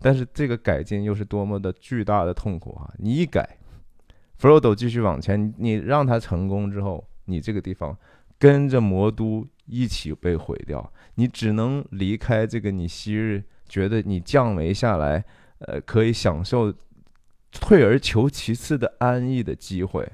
[0.00, 2.92] 但是这个改进又是多么的巨大的痛苦啊！
[2.98, 3.56] 你一改
[4.38, 7.96] ，Frodo 继续往前，你让他成功之后，你这个地方
[8.38, 15.24] 跟着魔都一起被毁掉，你只能离开这个你昔日觉得你降维下来，
[15.58, 16.72] 呃，可以享受
[17.50, 20.08] 退而求其次的安逸的机会。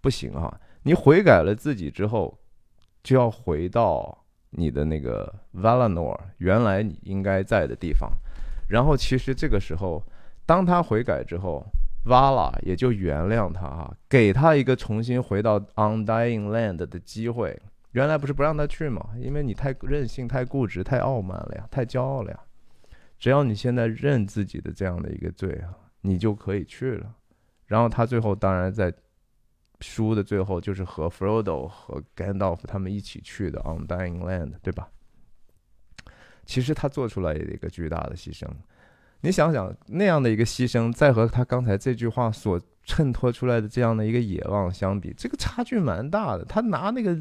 [0.00, 0.60] 不行啊！
[0.82, 2.38] 你悔改了自己之后。
[3.04, 4.16] 就要回到
[4.50, 8.12] 你的那个 Valinor 原来你应该在的地方。
[8.68, 10.00] 然后其实这个时候，
[10.46, 11.66] 当他悔改之后
[12.04, 17.60] ，Vala 也就原谅他啊，给他一个重新回到 Undying Land 的机会。
[17.92, 19.10] 原来不是不让他去吗？
[19.18, 22.40] 因为你太任性、太固执、太傲慢了呀，太骄傲了呀。
[23.18, 27.14] 只要你现在认自己的这样的一个罪啊，你就可以去了。
[27.66, 28.92] 然后他最后当然在
[29.80, 34.88] 书的最后就是和 Frodo 和 Gandalf 他们一起去的 Undying Land，对吧？
[36.44, 38.48] 其实他做出来一个巨大的牺牲。
[39.22, 46.44] 你想想那样的一个牺牲，再和他刚才这句话所衬托出来的这样的一个野望相比，这个差距蛮大的。
[46.44, 47.16] 他拿那个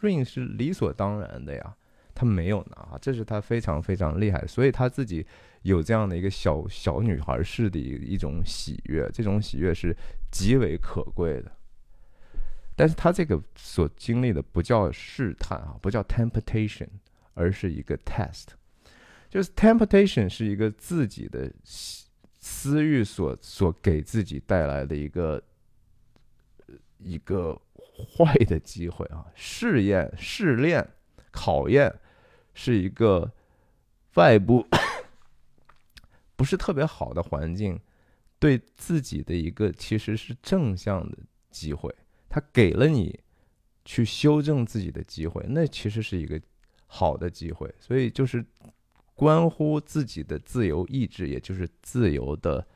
[0.00, 1.74] ring 是理所当然的呀。
[2.12, 5.26] 他没有拿，这是他非常非常厉害，所以他自己
[5.62, 9.96] 有这样的一个小小女孩式的一种喜悦，这种喜悦是
[10.30, 11.50] 极为可贵的。
[12.76, 16.88] 但是他这个所经历的不叫试探啊，不叫 temptation，
[17.32, 18.48] 而是一个 test，
[19.30, 25.42] 就是 temptation 是一个自己的私欲所所给自己带来的一个
[26.98, 27.58] 一个
[28.14, 30.86] 坏的机会啊，试验、试炼、
[31.30, 31.94] 考验。
[32.52, 33.32] 是一个
[34.14, 34.66] 外部
[36.36, 37.80] 不是特别好的环境，
[38.40, 41.16] 对自己的一个其实是正向的
[41.50, 41.94] 机会，
[42.28, 43.18] 它给了你
[43.84, 46.38] 去修正自己的机会，那其实是一个
[46.86, 47.72] 好的机会。
[47.78, 48.44] 所以就是
[49.20, 52.66] 关乎自己的自由意志，也就是自由的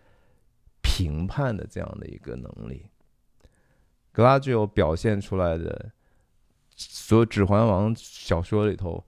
[0.82, 2.86] 评判的这样的一个能力。
[4.12, 5.90] 格拉吉欧表现出来的
[6.76, 9.02] 所有《指环王》小说里头。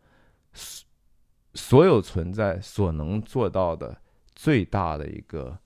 [1.53, 3.99] 所有存在所能做到的
[4.35, 5.59] 最大的一个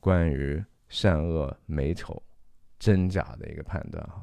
[0.00, 2.20] 关于善恶美丑
[2.80, 4.22] 真假的一个判断哈，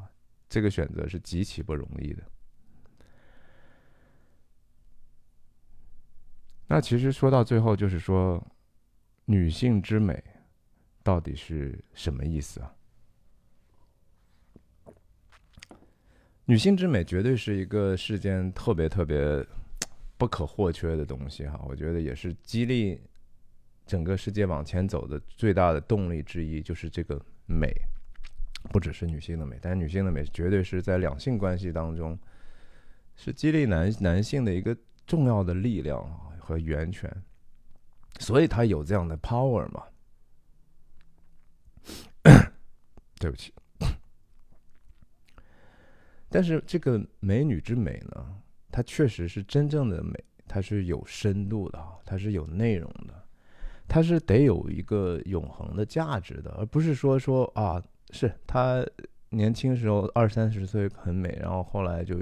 [0.49, 2.23] 这个选择是极其不容易的。
[6.73, 8.43] 那其实说到最后，就是说
[9.25, 10.23] 女性之美
[11.03, 12.73] 到底是什么意思啊？
[16.45, 19.45] 女性之美绝对是一个世间特别特别。
[20.15, 23.01] 不可或缺的东西哈，我觉得也是激励
[23.85, 27.69] 整个世界往前走的最大的动力之一，就是这个美，
[28.71, 32.17] 不只是女性的美，但是女性的美绝对是在两性关系当中
[33.17, 37.09] 是激励男男性的一个重要的力量啊和源泉，
[38.19, 39.83] 所以他有这样的 power 嘛？
[43.19, 43.53] 对不起，
[46.27, 48.41] 但是这个美女之美呢？
[48.69, 53.13] 它确实是真正的美，它是有深度的它是有内容的，
[53.87, 58.85] 它是得有一个永恒的价值的，而不是说说啊，是他
[59.29, 62.19] 年轻时候二三十岁很美，然后后来就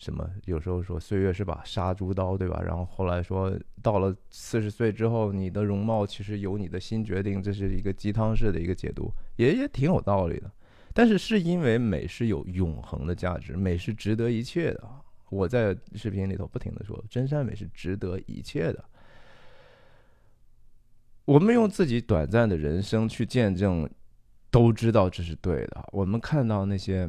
[0.00, 2.58] 什么有时候说岁月是把杀猪刀，对吧？
[2.64, 10.50] 然后后来说到了四十岁之后，你的容貌其实由你的心决定，这是一个鸡汤式的一个解读，也也挺有道理的。
[10.94, 14.88] 但是是因为美是有永恒的价值，美是值得一切的。
[15.28, 18.82] 我在视频里头不停的说，真善美是值得一切的。
[21.26, 23.88] 我们用自己短暂的人生去见证，
[24.50, 25.88] 都知道这是对的。
[25.92, 27.08] 我们看到那些，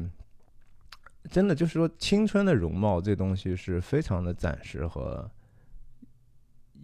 [1.30, 5.30] 真的就是说，青春的容貌这东西是非常的暂时和。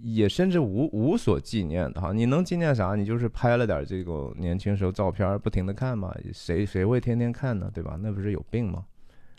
[0.01, 2.95] 也甚至无无所纪念的哈，你能纪念啥？
[2.95, 7.69] 你就是拍了点这个年轻时候照片，不停的看嘛，谁谁会天天看呢？
[7.75, 7.99] 对吧？
[8.01, 8.87] 那不是有病吗？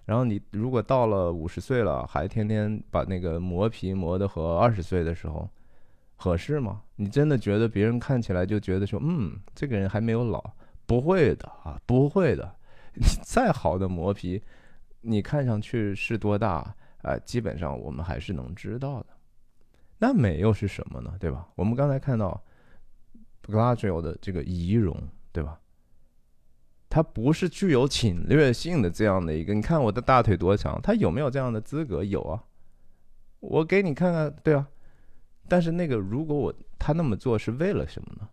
[0.04, 5.50] 然后你如果到了五十岁了，还天天把那个磨皮磨的和二十岁的时候
[6.18, 6.82] 合适吗？
[6.98, 10.44] 你真的觉得别人看起来就觉得说，嗯，这个人还没有老？
[10.86, 12.54] 不会的啊，不会的。
[12.96, 14.44] 你 再好的磨皮，
[15.02, 16.76] 你看上去是多大？
[17.02, 19.08] 啊，基本上我们还是能知道的。
[19.98, 21.16] 那美又是什么呢？
[21.20, 21.48] 对吧？
[21.56, 22.44] 我们刚才看到
[23.42, 24.96] g l a d i o 的这个仪容，
[25.32, 25.60] 对吧？
[26.90, 29.54] 它不是具有侵略性的这样的一个。
[29.54, 32.04] 你看我的大腿多长，他有没有这样的资格？
[32.04, 32.44] 有啊，
[33.40, 34.68] 我给你看看，对啊。
[35.48, 38.28] 但是那个，如果我他那么做是为了什么呢？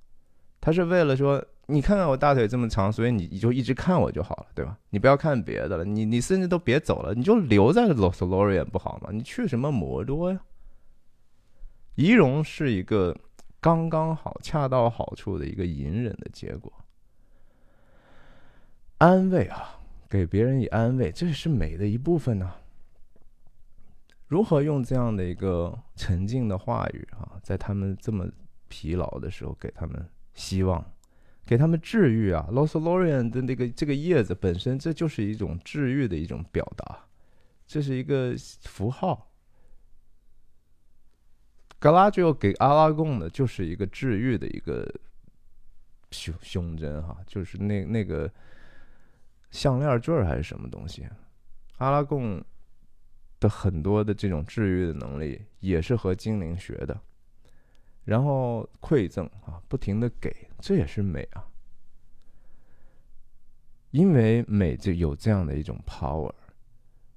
[0.66, 4.76] 他是为了说，你看看我大腿这么长，所以你你就一直看我就好了，对吧？
[4.90, 9.10] 你不要看别的了，你你甚至都别走了，你就留在 Los l o r i a n 不好吗？
[9.12, 10.40] 你去什么摩多呀？
[11.94, 13.16] 仪容是一个
[13.60, 16.72] 刚刚好、恰到好处的一个隐忍的结果，
[18.98, 22.52] 安慰啊，给别人以安慰，这是美的一部分呢。
[24.26, 28.26] 如何用这样的一个沉静的话语啊，在他们这么
[28.66, 30.04] 疲劳的时候，给他们
[30.36, 30.92] 希望，
[31.44, 37.06] 给他们治愈啊！Loselorian 的那个这个叶子本身，这就是一种治愈的一种表达。
[37.66, 39.32] 这是一个符号。
[41.78, 44.88] 格拉就给阿拉贡的就是一个治愈的一个
[46.10, 48.32] 胸胸针哈，就是那那个
[49.50, 51.06] 项链坠还是什么东西？
[51.78, 52.42] 阿拉贡
[53.38, 56.98] 的很多的这种治愈的能力也是和精灵学的，
[58.06, 61.44] 然后馈赠啊，不停的给，这也是美啊。
[63.90, 66.32] 因为美就有这样的一种 power，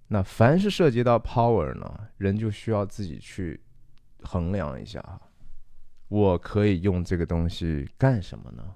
[0.10, 3.62] 那凡是涉及到 power 呢，人就需要自己去。
[4.22, 5.18] 衡量一下啊，
[6.10, 8.76] 我可以用这个东西干什么呢？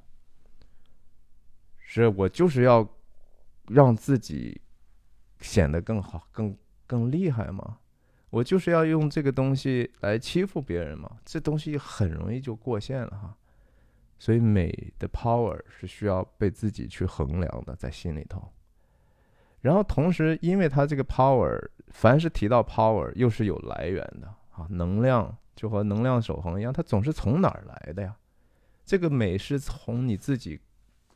[1.80, 2.88] 是我就是要
[3.68, 4.62] 让自己
[5.42, 6.58] 显得更好、更
[6.88, 7.80] 更厉害吗？
[8.34, 11.08] 我就是要用这个东西来欺负别人嘛？
[11.24, 13.38] 这东西很容易就过线了哈。
[14.18, 18.52] 所以美的 power 是需要被自己去衡量的，在心里头。
[19.62, 21.56] 然后同时，因为它这个 power，
[21.90, 24.34] 凡是提到 power，又是有来源的。
[24.54, 28.16] 啊，能量就和能量守恒一样，它总是从哪儿来的呀？
[28.84, 30.60] 这个美是从你自己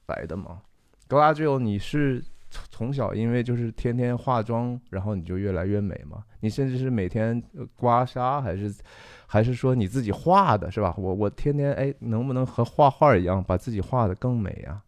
[0.05, 0.61] 来的吗？
[1.07, 6.23] 格拉吉欧，你是从小因为就是天天化妆，然后你就越来越美嘛？
[6.39, 7.41] 你甚至是每天
[7.75, 8.73] 刮痧，还是
[9.25, 10.93] 还是说你自己画的，是吧？
[10.97, 14.81] 我我天天哎，能不能和画画一样，把自己画的更美呀？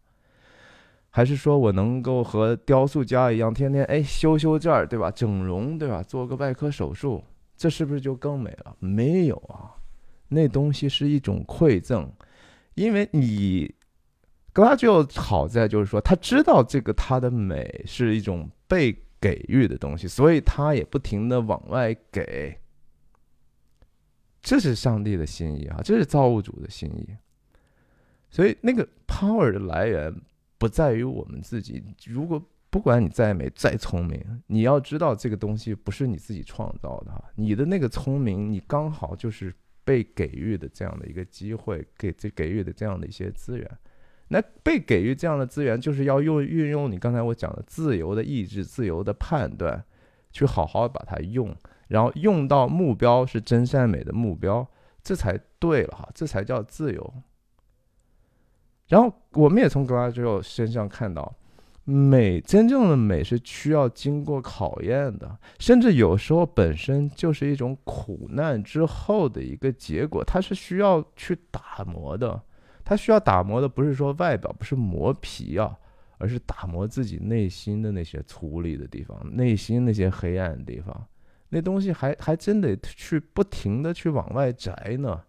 [1.10, 5.10] 还是说我能够和雕塑家一样，天天哎修修这儿，对吧？
[5.10, 6.02] 整容，对吧？
[6.02, 7.22] 做个外科手术。
[7.56, 8.74] 这是不是就更美了？
[8.78, 9.76] 没有啊，
[10.28, 12.10] 那东西是一种馈赠，
[12.74, 13.74] 因为你
[14.52, 22.58] 格拉就好在就是说，他知道这个他的美是一种被给予的东西，所以他也不停的往外给。
[24.42, 27.08] 这是上帝的心意啊，这是造物主的心意。
[28.30, 30.14] 所以那个 power 的来源
[30.58, 32.42] 不在于我们自己，如果。
[32.72, 37.20] 不管你再美再聪明，你要知道这个东西不是你自己创造的哈。
[37.34, 43.78] 你的那个聪明，你刚好就是被给予的这样的一个机会，给这给予的这样的一些资源。
[44.32, 49.84] 那被给予这样的资源，就是要用运用你刚才我讲的自由的意志、自由的判断，
[50.30, 51.52] 去好好把它用，
[51.88, 54.64] 然后用到目标是真善美的目标，
[55.02, 57.14] 这才对了哈，这才叫自由。
[58.86, 61.34] 然后我们也从格拉之后身上看到。
[61.84, 72.40] 美，真正的美是需要经过考验的，甚至有时候本身就是一种苦难之后的一个结果，它是需要去打磨的。
[72.90, 75.78] 它需要打磨的不是说外表，不是磨皮啊，
[76.18, 81.06] 而是打磨自己内心的那些粗粝的地方，内心那些黑暗的地方，
[81.50, 85.22] 那东西还还真得去不停的去往外摘呢。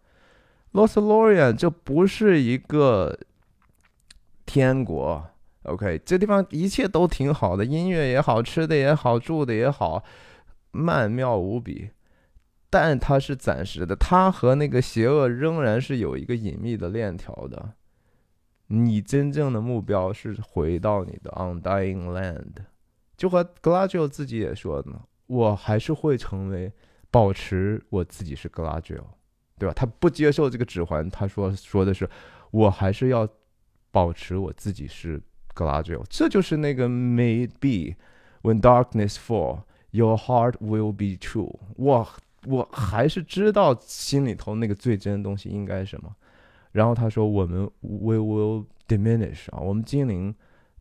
[0.72, 3.16] Los Lorian 这不是一个
[4.48, 5.24] 天国。
[5.66, 10.04] OK，这地方一切都挺好的，音乐也好，吃的也好，住的也好，
[10.72, 11.92] 曼妙无比。
[12.72, 17.74] 但它是暂时的，它和那个邪恶仍然是有一个隐秘的链条的。
[18.68, 22.66] 你真正的目标是回到你的 Undying Land，
[23.16, 26.74] 就和 Gladio 自己也说呢，我还是会成为
[27.12, 29.04] 保持我自己是 Gladio，
[29.60, 29.74] 对吧？
[29.76, 32.10] 他不接受这个指环，他说说的是，
[32.50, 33.28] 我还是要
[33.92, 35.22] 保持我自己是。
[35.54, 37.98] 格拉吉欧，这就是那个 May be
[38.42, 41.60] when darkness fall, your heart will be true。
[41.76, 42.08] 我
[42.46, 46.16] 我还是知道心里头那个最真的东西应该什么。
[46.72, 50.34] 然后他说：“我们 we will diminish 啊，我们精灵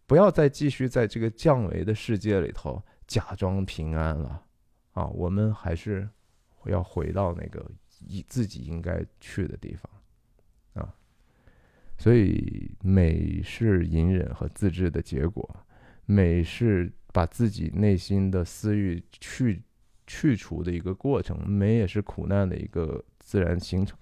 [0.06, 4.42] 不要再继续在这个降维的世界里头假装平安了
[4.92, 6.08] 啊，我们还是
[6.66, 7.68] 要回到那个
[7.98, 10.94] 以自己应该去的地方啊。”
[11.98, 15.54] 所以，美是隐忍和自制的结果，
[16.06, 19.62] 美是把自己内心的私欲去
[20.12, 23.96] 去除的一个过程，美也是苦难的一个自然形成，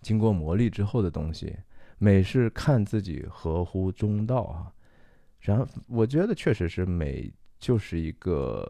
[0.00, 1.52] 经过磨砺之后的东西。
[1.98, 4.72] 美是看自己合乎中道啊，
[5.40, 7.28] 然后我觉得确实是美，
[7.58, 8.64] 就是一个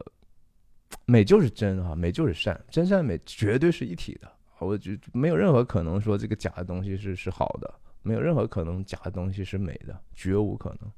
[1.05, 4.33] 美就是真啊，美就是善，真善美绝对是一体的。
[4.61, 10.91] 我就没有任何可能说这个假的东西是是好的，没有任何可能假的东西是美的，绝无可能。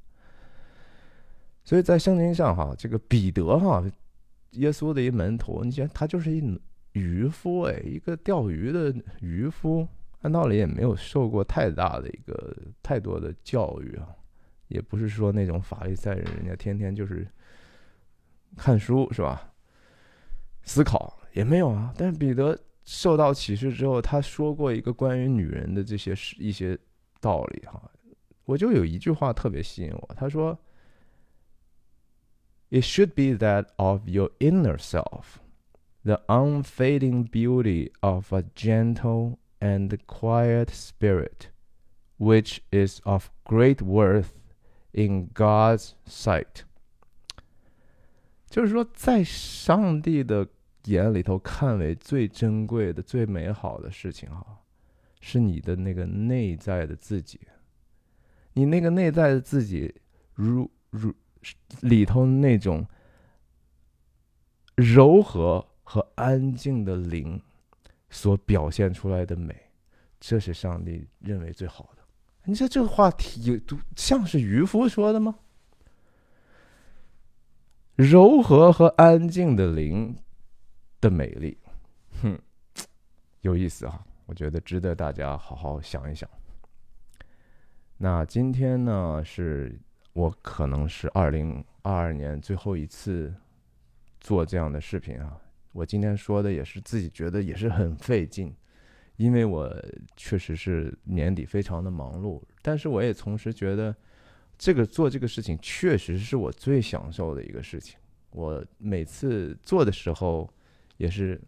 [1.65, 3.85] 所以在圣经上哈，这个彼得哈，
[4.53, 6.43] 耶稣的一门徒，你想他就是一
[6.93, 9.87] 渔夫哎，一个钓鱼的渔夫，
[10.21, 14.09] 按道理也没有受过太大的一个太多的教育啊，
[14.69, 17.27] 也不是说那种法利赛人，人家天天就是
[18.57, 19.53] 看书是吧？
[20.63, 22.59] 思考也没有啊，但是彼得。
[22.83, 26.77] 受到启示之后，他说过一个关于女人的这些事一些
[27.21, 27.81] 道理哈，
[28.47, 30.15] 我就有一句话特别吸引我。
[30.17, 30.59] 他说
[32.70, 35.40] ：“It should be that of your inner self,
[36.04, 41.50] the unfading beauty of a gentle and quiet spirit,
[42.18, 44.34] which is of great worth
[44.92, 46.64] in God's sight.
[48.50, 50.48] 就是说，在上帝的
[50.86, 54.62] 眼里头看为最珍贵的、最美好的事情，哈，
[55.20, 57.40] 是你的那个内在的自己。
[58.54, 59.94] 你那个内在的自己，
[60.34, 61.14] 如如
[61.81, 62.87] 里头那种
[64.75, 67.41] 柔和和安静的灵
[68.11, 69.55] 所表现出来的美，
[70.19, 72.03] 这是上帝认为最好的。
[72.45, 75.39] 你说这个话题都像是渔夫说的吗？
[77.97, 80.17] 柔和和安静的灵
[81.01, 81.59] 的美丽，
[82.23, 82.39] 哼，
[83.43, 84.05] 有意思啊！
[84.25, 86.29] 我觉得值得大家好好想一想。
[87.99, 89.79] 那今天呢，是
[90.13, 93.35] 我可能是二零二二年最后一次
[94.21, 95.37] 做这样的视频啊。
[95.73, 98.55] 我今天说的也是自己觉得也是很费劲，
[99.17, 99.75] 因为我
[100.17, 103.95] 确实是年底非常的忙碌，但是我也同时觉得。
[104.63, 107.99] 这个做这个事情确实是我最享受的一个事情。
[108.29, 110.47] 我每次做的时候
[110.99, 111.41] 也是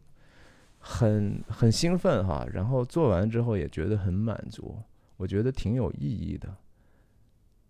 [0.78, 4.78] 很很兴奋哈，然后做完之后也觉得很满足，
[5.18, 6.56] 我觉得挺有意义的。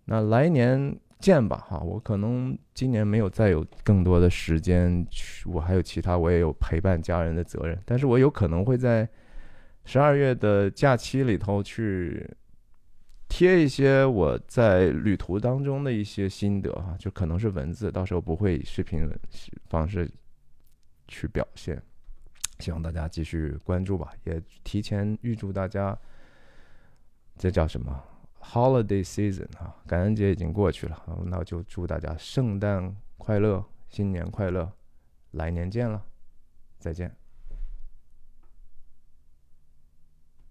[0.04, 9.08] 那来年见吧哈，我可能今年没有再有更多的时间去，我还有其他我也有陪伴家人的责任，但是我有可能会在
[9.84, 12.28] 十二月的假期里头去。
[13.28, 19.08] 贴一些我在旅途当中的一些心得哈，就可能是文字，到时候不会以视频
[19.70, 20.06] 方式
[21.08, 21.82] 去表现。
[22.58, 25.98] 希望大家继续关注吧，也提前预祝大家，
[27.38, 28.04] 这叫什么
[28.42, 34.70] ？Holiday season 啊，感恩节已经过去了，那就祝大家圣诞快乐，新年快乐，
[35.30, 36.04] 来年见了，
[36.78, 37.16] 再见。